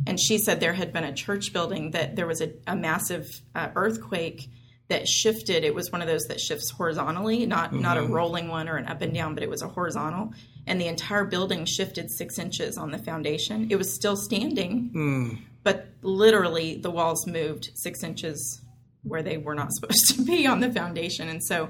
and 0.07 0.19
she 0.19 0.37
said 0.37 0.59
there 0.59 0.73
had 0.73 0.93
been 0.93 1.03
a 1.03 1.13
church 1.13 1.51
building 1.53 1.91
that 1.91 2.15
there 2.15 2.27
was 2.27 2.41
a, 2.41 2.51
a 2.67 2.75
massive 2.75 3.41
uh, 3.55 3.69
earthquake 3.75 4.49
that 4.87 5.07
shifted 5.07 5.63
it 5.63 5.75
was 5.75 5.91
one 5.91 6.01
of 6.01 6.07
those 6.07 6.25
that 6.27 6.39
shifts 6.39 6.69
horizontally 6.71 7.45
not 7.45 7.73
not 7.73 7.97
Mm-hmm. 7.97 8.11
a 8.11 8.15
rolling 8.15 8.47
one 8.47 8.67
or 8.69 8.77
an 8.77 8.87
up 8.87 9.01
and 9.01 9.13
down 9.13 9.33
but 9.35 9.43
it 9.43 9.49
was 9.49 9.61
a 9.61 9.67
horizontal 9.67 10.33
and 10.67 10.79
the 10.81 10.87
entire 10.87 11.25
building 11.25 11.65
shifted 11.65 12.09
six 12.11 12.37
inches 12.39 12.77
on 12.77 12.91
the 12.91 12.97
foundation 12.97 13.67
it 13.69 13.75
was 13.75 13.93
still 13.93 14.15
standing 14.15 14.89
Hmm. 14.93 15.29
but 15.63 15.87
literally 16.01 16.77
the 16.77 16.89
walls 16.91 17.27
moved 17.27 17.69
six 17.75 18.03
inches 18.03 18.61
where 19.03 19.21
they 19.23 19.37
were 19.37 19.55
not 19.55 19.71
supposed 19.75 20.15
to 20.15 20.23
be 20.23 20.47
on 20.47 20.59
the 20.59 20.71
foundation 20.71 21.29
and 21.29 21.43
so 21.43 21.69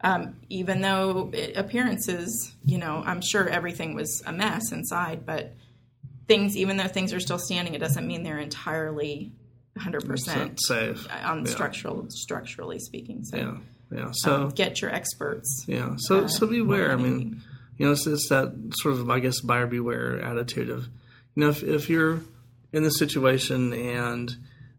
um, 0.00 0.36
even 0.48 0.80
though 0.80 1.30
it, 1.32 1.56
appearances 1.56 2.54
you 2.64 2.76
know 2.78 3.02
i'm 3.06 3.20
sure 3.22 3.48
everything 3.48 3.94
was 3.94 4.22
a 4.26 4.32
mess 4.32 4.72
inside 4.72 5.24
but 5.24 5.54
things 6.28 6.56
even 6.56 6.76
though 6.76 6.86
things 6.86 7.12
are 7.12 7.20
still 7.20 7.38
standing 7.38 7.74
it 7.74 7.78
doesn't 7.78 8.06
mean 8.06 8.22
they're 8.22 8.38
entirely 8.38 9.32
100% 9.76 10.58
safe. 10.60 11.06
on 11.24 11.44
Yeah. 11.44 11.50
structural 11.50 12.06
structurally 12.10 12.78
speaking 12.78 13.24
so 13.24 13.36
Yeah, 13.36 13.56
yeah. 13.90 14.04
Um, 14.06 14.14
so 14.14 14.50
get 14.50 14.80
your 14.80 14.94
experts 14.94 15.64
Yeah. 15.66 15.94
So 15.98 16.24
uh, 16.24 16.28
so 16.28 16.46
beware. 16.46 16.92
I 16.92 16.94
what 16.94 17.02
do 17.04 17.08
you 17.08 17.14
mean, 17.16 17.42
you 17.76 17.86
know, 17.86 17.92
it's, 17.92 18.06
it's 18.06 18.28
that 18.28 18.52
sort 18.80 18.94
of 18.94 19.08
I 19.10 19.20
guess 19.20 19.40
buyer 19.40 19.66
beware 19.66 20.20
attitude 20.20 20.68
of, 20.70 20.84
you 21.34 21.42
know, 21.42 21.48
if 21.48 21.62
if 21.62 21.88
you're 21.88 22.20
in 22.72 22.82
the 22.82 22.90
situation 22.90 23.72
and 23.72 24.36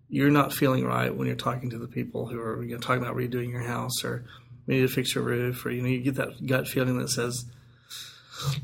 you're 0.10 0.30
not 0.30 0.54
feeling 0.54 0.84
right 0.86 1.16
when 1.16 1.28
you're 1.28 1.36
talking 1.36 1.70
to 1.70 1.78
the 1.78 1.88
people 1.88 2.28
who 2.28 2.40
are 2.40 2.64
you 2.64 2.74
know 2.76 2.80
talking 2.82 3.02
about 3.02 3.16
redoing 3.16 3.50
your 3.52 3.62
house 3.64 4.04
or 4.04 4.26
we 4.68 4.76
need 4.76 4.82
to 4.82 4.88
fix 4.88 5.16
your 5.16 5.24
roof 5.24 5.66
or 5.66 5.72
you 5.72 5.82
know 5.82 5.88
you 5.88 6.02
get 6.02 6.16
that 6.16 6.46
gut 6.46 6.68
feeling 6.68 6.98
that 7.00 7.10
says 7.10 7.46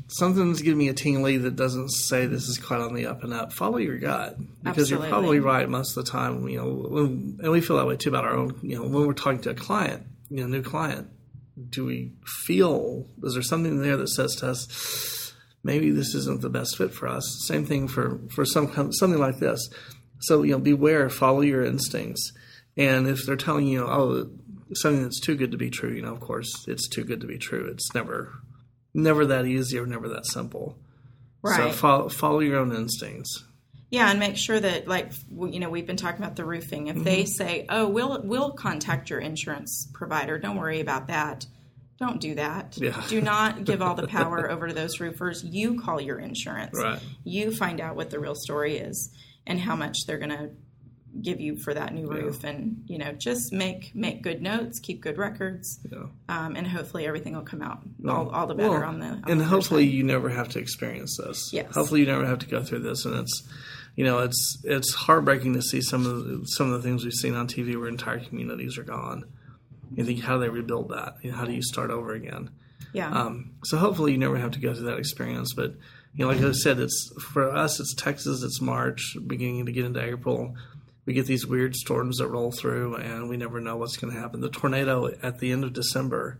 something's 0.08 0.62
giving 0.62 0.78
me 0.78 0.88
a 0.88 0.94
tingly 0.94 1.38
that 1.38 1.56
doesn't 1.56 1.90
say 1.90 2.26
this 2.26 2.48
is 2.48 2.58
quite 2.58 2.80
on 2.80 2.94
the 2.94 3.06
up 3.06 3.22
and 3.22 3.32
up. 3.32 3.52
Follow 3.52 3.78
your 3.78 3.98
gut 3.98 4.36
because 4.62 4.90
you're 4.90 5.06
probably 5.06 5.40
right 5.40 5.68
most 5.68 5.96
of 5.96 6.04
the 6.04 6.10
time. 6.10 6.48
You 6.48 6.58
know, 6.58 6.70
when, 6.88 7.38
and 7.42 7.50
we 7.50 7.60
feel 7.60 7.76
that 7.76 7.86
way 7.86 7.96
too 7.96 8.10
about 8.10 8.24
our 8.24 8.34
own. 8.34 8.58
You 8.62 8.76
know, 8.76 8.82
when 8.82 9.06
we're 9.06 9.12
talking 9.12 9.40
to 9.42 9.50
a 9.50 9.54
client, 9.54 10.06
you 10.28 10.40
know, 10.40 10.46
new 10.46 10.62
client, 10.62 11.08
do 11.70 11.84
we 11.84 12.12
feel 12.44 13.06
is 13.22 13.34
there 13.34 13.42
something 13.42 13.80
there 13.80 13.96
that 13.96 14.08
says 14.08 14.36
to 14.36 14.48
us 14.48 15.34
maybe 15.62 15.90
this 15.90 16.14
isn't 16.14 16.42
the 16.42 16.48
best 16.48 16.76
fit 16.78 16.92
for 16.92 17.08
us? 17.08 17.44
Same 17.46 17.66
thing 17.66 17.88
for 17.88 18.20
for 18.30 18.44
some 18.44 18.92
something 18.92 19.20
like 19.20 19.38
this. 19.38 19.68
So 20.20 20.42
you 20.42 20.52
know, 20.52 20.58
beware, 20.58 21.10
follow 21.10 21.42
your 21.42 21.64
instincts, 21.64 22.32
and 22.76 23.06
if 23.06 23.26
they're 23.26 23.36
telling 23.36 23.66
you, 23.66 23.84
oh, 23.84 24.30
something 24.74 25.02
that's 25.02 25.20
too 25.20 25.36
good 25.36 25.50
to 25.50 25.58
be 25.58 25.70
true, 25.70 25.92
you 25.92 26.02
know, 26.02 26.12
of 26.12 26.20
course, 26.20 26.66
it's 26.68 26.88
too 26.88 27.04
good 27.04 27.20
to 27.20 27.26
be 27.26 27.38
true. 27.38 27.68
It's 27.70 27.94
never 27.94 28.32
never 28.96 29.26
that 29.26 29.46
easy 29.46 29.78
or 29.78 29.86
never 29.86 30.08
that 30.08 30.26
simple. 30.26 30.76
Right. 31.42 31.56
So 31.56 31.70
follow, 31.70 32.08
follow 32.08 32.40
your 32.40 32.58
own 32.58 32.74
instincts. 32.74 33.44
Yeah, 33.90 34.10
and 34.10 34.18
make 34.18 34.36
sure 34.36 34.58
that, 34.58 34.88
like, 34.88 35.12
you 35.30 35.60
know, 35.60 35.70
we've 35.70 35.86
been 35.86 35.96
talking 35.96 36.20
about 36.20 36.34
the 36.34 36.44
roofing. 36.44 36.88
If 36.88 37.04
they 37.04 37.22
mm-hmm. 37.22 37.28
say, 37.28 37.66
"Oh, 37.68 37.86
we'll 37.86 38.20
we'll 38.24 38.50
contact 38.50 39.10
your 39.10 39.20
insurance 39.20 39.88
provider," 39.94 40.38
don't 40.38 40.56
worry 40.56 40.80
about 40.80 41.06
that. 41.06 41.46
Don't 41.98 42.20
do 42.20 42.34
that. 42.34 42.76
Yeah. 42.76 43.00
Do 43.08 43.20
not 43.20 43.64
give 43.64 43.80
all 43.80 43.94
the 43.94 44.08
power 44.08 44.50
over 44.50 44.68
to 44.68 44.74
those 44.74 44.98
roofers. 44.98 45.44
You 45.44 45.80
call 45.80 46.00
your 46.00 46.18
insurance. 46.18 46.76
Right. 46.76 47.00
You 47.24 47.54
find 47.54 47.80
out 47.80 47.96
what 47.96 48.10
the 48.10 48.18
real 48.18 48.34
story 48.34 48.76
is 48.76 49.10
and 49.46 49.60
how 49.60 49.76
much 49.76 49.98
they're 50.06 50.18
going 50.18 50.30
to 50.30 50.50
give 51.22 51.40
you 51.40 51.56
for 51.56 51.72
that 51.74 51.94
new 51.94 52.06
roof, 52.08 52.44
and 52.44 52.82
you 52.86 52.98
know, 52.98 53.12
just 53.12 53.52
make 53.52 53.92
make 53.94 54.22
good 54.22 54.42
notes, 54.42 54.78
keep 54.78 55.00
good 55.00 55.18
records, 55.18 55.80
Yeah. 55.90 56.04
um, 56.28 56.56
and 56.56 56.66
hopefully 56.66 57.06
everything 57.06 57.34
will 57.34 57.42
come 57.42 57.62
out 57.62 57.80
all, 58.06 58.28
all 58.30 58.46
the 58.46 58.54
better 58.54 58.70
Well, 58.80 58.82
on 58.84 58.98
the. 59.00 59.06
On 59.06 59.22
and 59.26 59.40
the 59.40 59.44
hopefully 59.44 59.84
you 59.86 60.02
never 60.02 60.28
have 60.28 60.48
to 60.50 60.58
experience 60.58 61.16
this. 61.16 61.50
Yes. 61.52 61.74
Hopefully 61.74 62.00
you 62.00 62.06
never 62.06 62.26
have 62.26 62.38
to 62.40 62.46
go 62.46 62.62
through 62.62 62.80
this, 62.80 63.04
and 63.04 63.14
it's, 63.16 63.42
you 63.96 64.04
know, 64.04 64.18
it's 64.20 64.58
it's 64.64 64.94
heartbreaking 64.94 65.54
to 65.54 65.62
see 65.62 65.80
some 65.80 66.06
of 66.06 66.24
the, 66.24 66.42
some 66.46 66.72
of 66.72 66.82
the 66.82 66.88
things 66.88 67.04
we've 67.04 67.12
seen 67.14 67.34
on 67.34 67.48
TV 67.48 67.78
where 67.78 67.88
entire 67.88 68.20
communities 68.20 68.76
are 68.78 68.84
gone. 68.84 69.24
You 69.94 70.04
think 70.04 70.20
how 70.20 70.34
do 70.34 70.40
they 70.40 70.48
rebuild 70.48 70.88
that? 70.90 71.14
You 71.22 71.30
know, 71.30 71.36
how 71.36 71.44
do 71.44 71.52
you 71.52 71.62
start 71.62 71.90
over 71.90 72.12
again? 72.12 72.50
yeah. 72.92 73.10
Um, 73.10 73.52
so 73.64 73.76
hopefully 73.76 74.12
you 74.12 74.18
never 74.18 74.36
have 74.36 74.52
to 74.52 74.58
go 74.60 74.74
through 74.74 74.86
that 74.86 74.98
experience. 74.98 75.52
But 75.54 75.74
you 76.14 76.24
know, 76.24 76.28
like 76.32 76.40
I 76.40 76.52
said, 76.52 76.78
it's 76.80 77.12
for 77.32 77.50
us. 77.54 77.78
It's 77.78 77.94
Texas. 77.94 78.42
It's 78.42 78.60
March, 78.60 79.16
beginning 79.26 79.66
to 79.66 79.72
get 79.72 79.84
into 79.84 80.02
April. 80.02 80.54
We 81.06 81.14
get 81.14 81.26
these 81.26 81.46
weird 81.46 81.74
storms 81.76 82.18
that 82.18 82.26
roll 82.28 82.50
through, 82.52 82.96
and 82.96 83.28
we 83.28 83.36
never 83.36 83.60
know 83.60 83.76
what's 83.76 83.96
going 83.96 84.12
to 84.12 84.18
happen. 84.20 84.40
The 84.40 84.48
tornado 84.50 85.08
at 85.22 85.38
the 85.38 85.52
end 85.52 85.62
of 85.64 85.72
December 85.72 86.38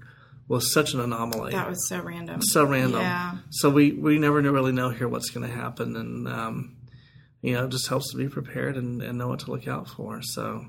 was 0.48 0.72
such 0.72 0.92
an 0.92 1.00
anomaly 1.00 1.52
that 1.52 1.68
was 1.68 1.88
so 1.88 2.00
random. 2.00 2.40
so 2.42 2.64
random. 2.64 3.00
Yeah. 3.00 3.36
So 3.50 3.70
we 3.70 3.92
we 3.92 4.18
never 4.18 4.40
really 4.42 4.72
know 4.72 4.90
here 4.90 5.08
what's 5.08 5.30
going 5.30 5.48
to 5.48 5.54
happen, 5.54 5.96
and 5.96 6.28
um, 6.28 6.76
you 7.42 7.54
know, 7.54 7.64
it 7.66 7.70
just 7.70 7.88
helps 7.88 8.10
to 8.10 8.16
be 8.16 8.28
prepared 8.28 8.76
and, 8.76 9.00
and 9.02 9.16
know 9.18 9.28
what 9.28 9.40
to 9.40 9.50
look 9.52 9.68
out 9.68 9.88
for. 9.88 10.20
So 10.22 10.64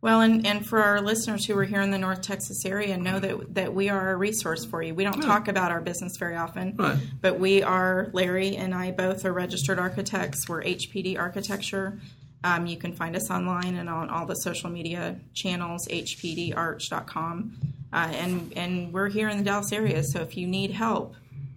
Well, 0.00 0.20
and, 0.22 0.44
and 0.46 0.66
for 0.66 0.82
our 0.82 1.00
listeners 1.00 1.46
who 1.46 1.56
are 1.56 1.64
here 1.64 1.80
in 1.82 1.90
the 1.92 1.98
North 1.98 2.22
Texas 2.22 2.64
area, 2.64 2.96
know 2.96 3.20
that 3.20 3.54
that 3.54 3.74
we 3.74 3.88
are 3.88 4.10
a 4.10 4.16
resource 4.16 4.64
for 4.64 4.82
you. 4.82 4.92
We 4.94 5.04
don't 5.04 5.20
talk 5.20 5.46
about 5.48 5.70
our 5.70 5.80
business 5.80 6.16
very 6.18 6.34
often, 6.36 6.74
Right. 6.76 6.98
but 7.20 7.38
we 7.38 7.62
are 7.62 8.10
Larry 8.12 8.56
and 8.56 8.74
I 8.74 8.90
both 8.90 9.24
are 9.24 9.32
registered 9.32 9.78
architects. 9.78 10.48
We're 10.48 10.62
HPD 10.64 11.16
Architecture. 11.18 12.00
Um, 12.46 12.66
you 12.66 12.76
can 12.76 12.92
find 12.92 13.16
us 13.16 13.28
online 13.28 13.74
and 13.74 13.88
on 13.88 14.08
all 14.08 14.24
the 14.24 14.36
social 14.36 14.70
media 14.70 15.18
channels, 15.34 15.88
hpdarch.com. 15.88 17.58
Uh, 17.92 18.08
and 18.12 18.52
and 18.56 18.92
we're 18.92 19.08
here 19.08 19.28
in 19.28 19.38
the 19.38 19.42
Dallas 19.42 19.72
area, 19.72 20.04
so 20.04 20.20
if 20.20 20.36
you 20.36 20.46
need 20.46 20.70
help, 20.70 21.16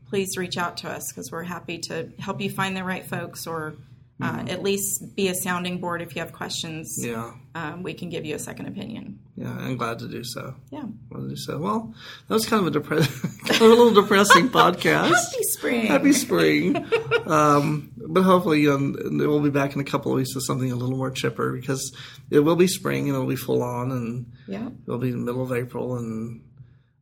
please 0.09 0.35
reach 0.35 0.57
out 0.57 0.77
to 0.77 0.89
us 0.89 1.11
because 1.11 1.31
we're 1.31 1.43
happy 1.43 1.77
to 1.77 2.09
help 2.17 2.41
you 2.41 2.49
find 2.49 2.75
the 2.75 2.83
right 2.83 3.05
folks 3.05 3.45
or 3.45 3.75
uh, 4.21 4.43
at 4.49 4.63
least 4.63 5.15
be 5.15 5.29
a 5.29 5.35
sounding 5.35 5.77
board 5.77 6.01
if 6.01 6.15
you 6.15 6.21
have 6.21 6.33
questions. 6.33 6.97
Yeah. 6.99 7.31
Um, 7.55 7.83
we 7.83 7.93
can 7.93 8.09
give 8.09 8.25
you 8.25 8.35
a 8.35 8.39
second 8.39 8.65
opinion. 8.67 9.19
Yeah. 9.37 9.51
I'm 9.51 9.77
glad 9.77 9.99
to 9.99 10.07
do 10.07 10.23
so. 10.25 10.55
Yeah. 10.71 10.83
Glad 11.09 11.21
to 11.21 11.29
do 11.29 11.35
so. 11.37 11.57
Well, 11.57 11.93
that 12.27 12.33
was 12.33 12.45
kind 12.45 12.67
of 12.67 12.75
a 12.75 12.79
kind 12.89 13.01
of 13.01 13.61
a 13.61 13.65
little 13.65 13.93
depressing 13.93 14.49
podcast. 14.49 15.13
Happy 15.13 15.43
spring. 15.43 15.85
Happy 15.85 16.11
spring. 16.11 16.75
um, 17.27 17.93
but 18.09 18.23
hopefully, 18.23 18.67
um, 18.67 18.95
we'll 18.99 19.39
be 19.41 19.49
back 19.49 19.73
in 19.75 19.79
a 19.81 19.85
couple 19.85 20.11
of 20.11 20.17
weeks 20.17 20.33
with 20.35 20.43
something 20.45 20.71
a 20.71 20.75
little 20.75 20.97
more 20.97 21.11
chipper 21.11 21.53
because 21.53 21.95
it 22.31 22.39
will 22.39 22.55
be 22.55 22.67
spring 22.67 23.05
and 23.07 23.15
it'll 23.15 23.27
be 23.27 23.35
full 23.35 23.61
on 23.63 23.91
and 23.91 24.31
Yeah. 24.47 24.69
it'll 24.87 24.99
be 24.99 25.11
the 25.11 25.17
middle 25.17 25.43
of 25.43 25.51
April 25.53 25.97
and 25.97 26.41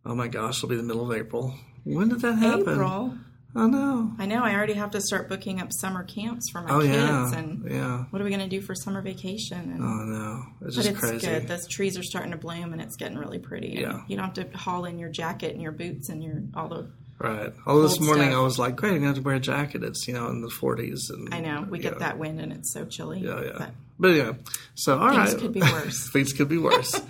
oh 0.06 0.15
my 0.15 0.28
gosh, 0.28 0.58
it'll 0.58 0.70
be 0.70 0.76
the 0.76 0.84
middle 0.84 1.10
of 1.10 1.17
April. 1.17 1.54
When 1.84 2.10
did 2.10 2.22
that 2.22 2.34
happen? 2.36 2.74
April. 2.74 3.17
I 3.56 3.65
know. 3.65 4.12
I 4.20 4.26
know. 4.28 4.43
I 4.43 4.54
already 4.54 4.74
have 4.74 4.91
to 4.91 5.02
start 5.02 5.30
booking 5.30 5.60
up 5.60 5.70
summer 5.74 6.04
camps 6.04 6.48
for 6.52 6.62
my 6.62 6.70
Oh 6.70 6.82
kids. 6.82 6.93
yeah, 6.93 7.34
And 7.36 7.65
yeah. 7.72 8.04
what 8.12 8.22
are 8.22 8.26
we 8.26 8.30
going 8.30 8.41
to 8.41 8.48
do 8.50 8.62
for 8.62 8.76
summer 8.76 9.02
vacation? 9.02 9.58
And, 9.72 9.82
Oh 9.82 10.04
no, 10.06 10.43
it's 10.62 10.76
but 10.76 10.84
just 10.84 10.89
it's 10.89 11.00
crazy. 11.00 11.26
good. 11.26 11.48
Those 11.48 11.67
trees 11.67 11.98
are 11.98 12.04
starting 12.04 12.32
to 12.34 12.38
bloom 12.38 12.72
and 12.74 12.82
it's 12.82 12.96
getting 12.98 13.17
really 13.17 13.39
pretty. 13.39 13.78
Yeah. 13.80 14.02
You 14.08 14.15
don't 14.17 14.38
have 14.38 14.52
to 14.52 14.58
haul 14.58 14.86
in 14.86 15.00
your 15.00 15.10
jacket 15.10 15.54
and 15.54 15.62
your 15.62 15.72
boots 15.72 16.10
and 16.10 16.22
your 16.24 16.43
all 16.56 16.67
the. 16.67 16.91
Right. 17.19 17.51
Although 17.65 17.88
this 17.88 17.99
morning 17.99 18.30
stuff. 18.30 18.39
I 18.39 18.43
was 18.43 18.60
like, 18.60 18.75
great, 18.75 18.89
I'm 18.91 18.97
gonna 18.97 19.08
have 19.08 19.15
to 19.15 19.21
wear 19.23 19.36
a 19.36 19.39
jacket. 19.39 19.84
It's 19.84 20.08
you 20.08 20.13
know 20.13 20.27
in 20.30 20.41
the 20.41 20.49
40s 20.49 21.10
and 21.10 21.34
I 21.34 21.39
know 21.39 21.65
we 21.67 21.80
get 21.80 21.99
that 21.99 22.19
wind 22.19 22.39
and 22.39 22.53
it's 22.53 22.71
so 22.71 22.86
chilly. 22.86 23.21
Yeah, 23.21 23.41
yeah. 23.43 23.51
But 23.58 23.69
But 23.99 24.08
yeah, 24.10 24.34
so 24.75 24.99
all 24.99 25.08
right, 25.08 25.27
Things 25.27 25.41
could 25.41 25.53
be 25.53 25.62
worse. 25.62 26.10
things 26.13 26.34
could 26.34 26.47
be 26.49 26.60
worse. 26.60 27.01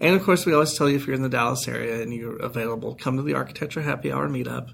and 0.00 0.16
of 0.16 0.22
course, 0.22 0.44
we 0.44 0.52
always 0.52 0.76
tell 0.76 0.88
you 0.88 0.96
if 0.96 1.06
you're 1.06 1.16
in 1.16 1.22
the 1.22 1.30
Dallas 1.30 1.66
area 1.66 2.02
and 2.02 2.12
you're 2.12 2.36
available, 2.36 2.94
come 2.94 3.16
to 3.16 3.22
the 3.22 3.34
Architecture 3.34 3.80
Happy 3.80 4.12
Hour 4.12 4.28
meetup, 4.28 4.68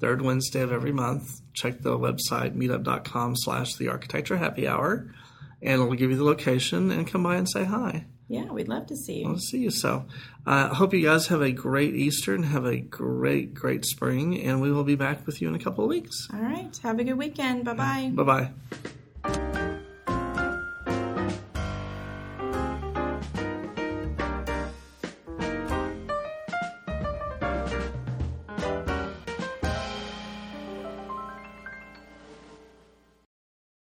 third 0.00 0.20
Wednesday 0.20 0.60
of 0.60 0.70
every 0.70 0.92
month. 0.92 1.40
Check 1.54 1.80
the 1.80 1.96
website 1.98 2.54
meetup.com 2.54 3.36
slash 3.36 3.76
the 3.76 3.88
Architecture 3.88 4.36
Happy 4.36 4.68
Hour, 4.68 5.14
and 5.62 5.80
it'll 5.80 5.94
give 5.94 6.10
you 6.10 6.16
the 6.18 6.24
location 6.24 6.90
and 6.90 7.08
come 7.08 7.22
by 7.22 7.36
and 7.36 7.48
say 7.48 7.64
hi. 7.64 8.04
Yeah, 8.28 8.44
we'd 8.44 8.68
love 8.68 8.86
to 8.86 8.96
see 8.96 9.20
you. 9.20 9.28
I'll 9.28 9.38
see 9.38 9.58
you. 9.58 9.70
So, 9.70 10.04
I 10.44 10.62
uh, 10.62 10.74
hope 10.74 10.92
you 10.92 11.02
guys 11.02 11.28
have 11.28 11.42
a 11.42 11.52
great 11.52 11.94
Easter 11.94 12.34
and 12.34 12.44
have 12.46 12.64
a 12.64 12.78
great, 12.78 13.54
great 13.54 13.84
spring, 13.84 14.40
and 14.40 14.60
we 14.60 14.72
will 14.72 14.84
be 14.84 14.96
back 14.96 15.26
with 15.26 15.40
you 15.40 15.48
in 15.48 15.54
a 15.54 15.60
couple 15.60 15.84
of 15.84 15.90
weeks. 15.90 16.28
All 16.32 16.40
right. 16.40 16.76
Have 16.82 16.98
a 16.98 17.04
good 17.04 17.18
weekend. 17.18 17.64
Bye 17.64 17.74
bye. 17.74 18.10
Bye 18.12 18.22
bye. 18.22 18.90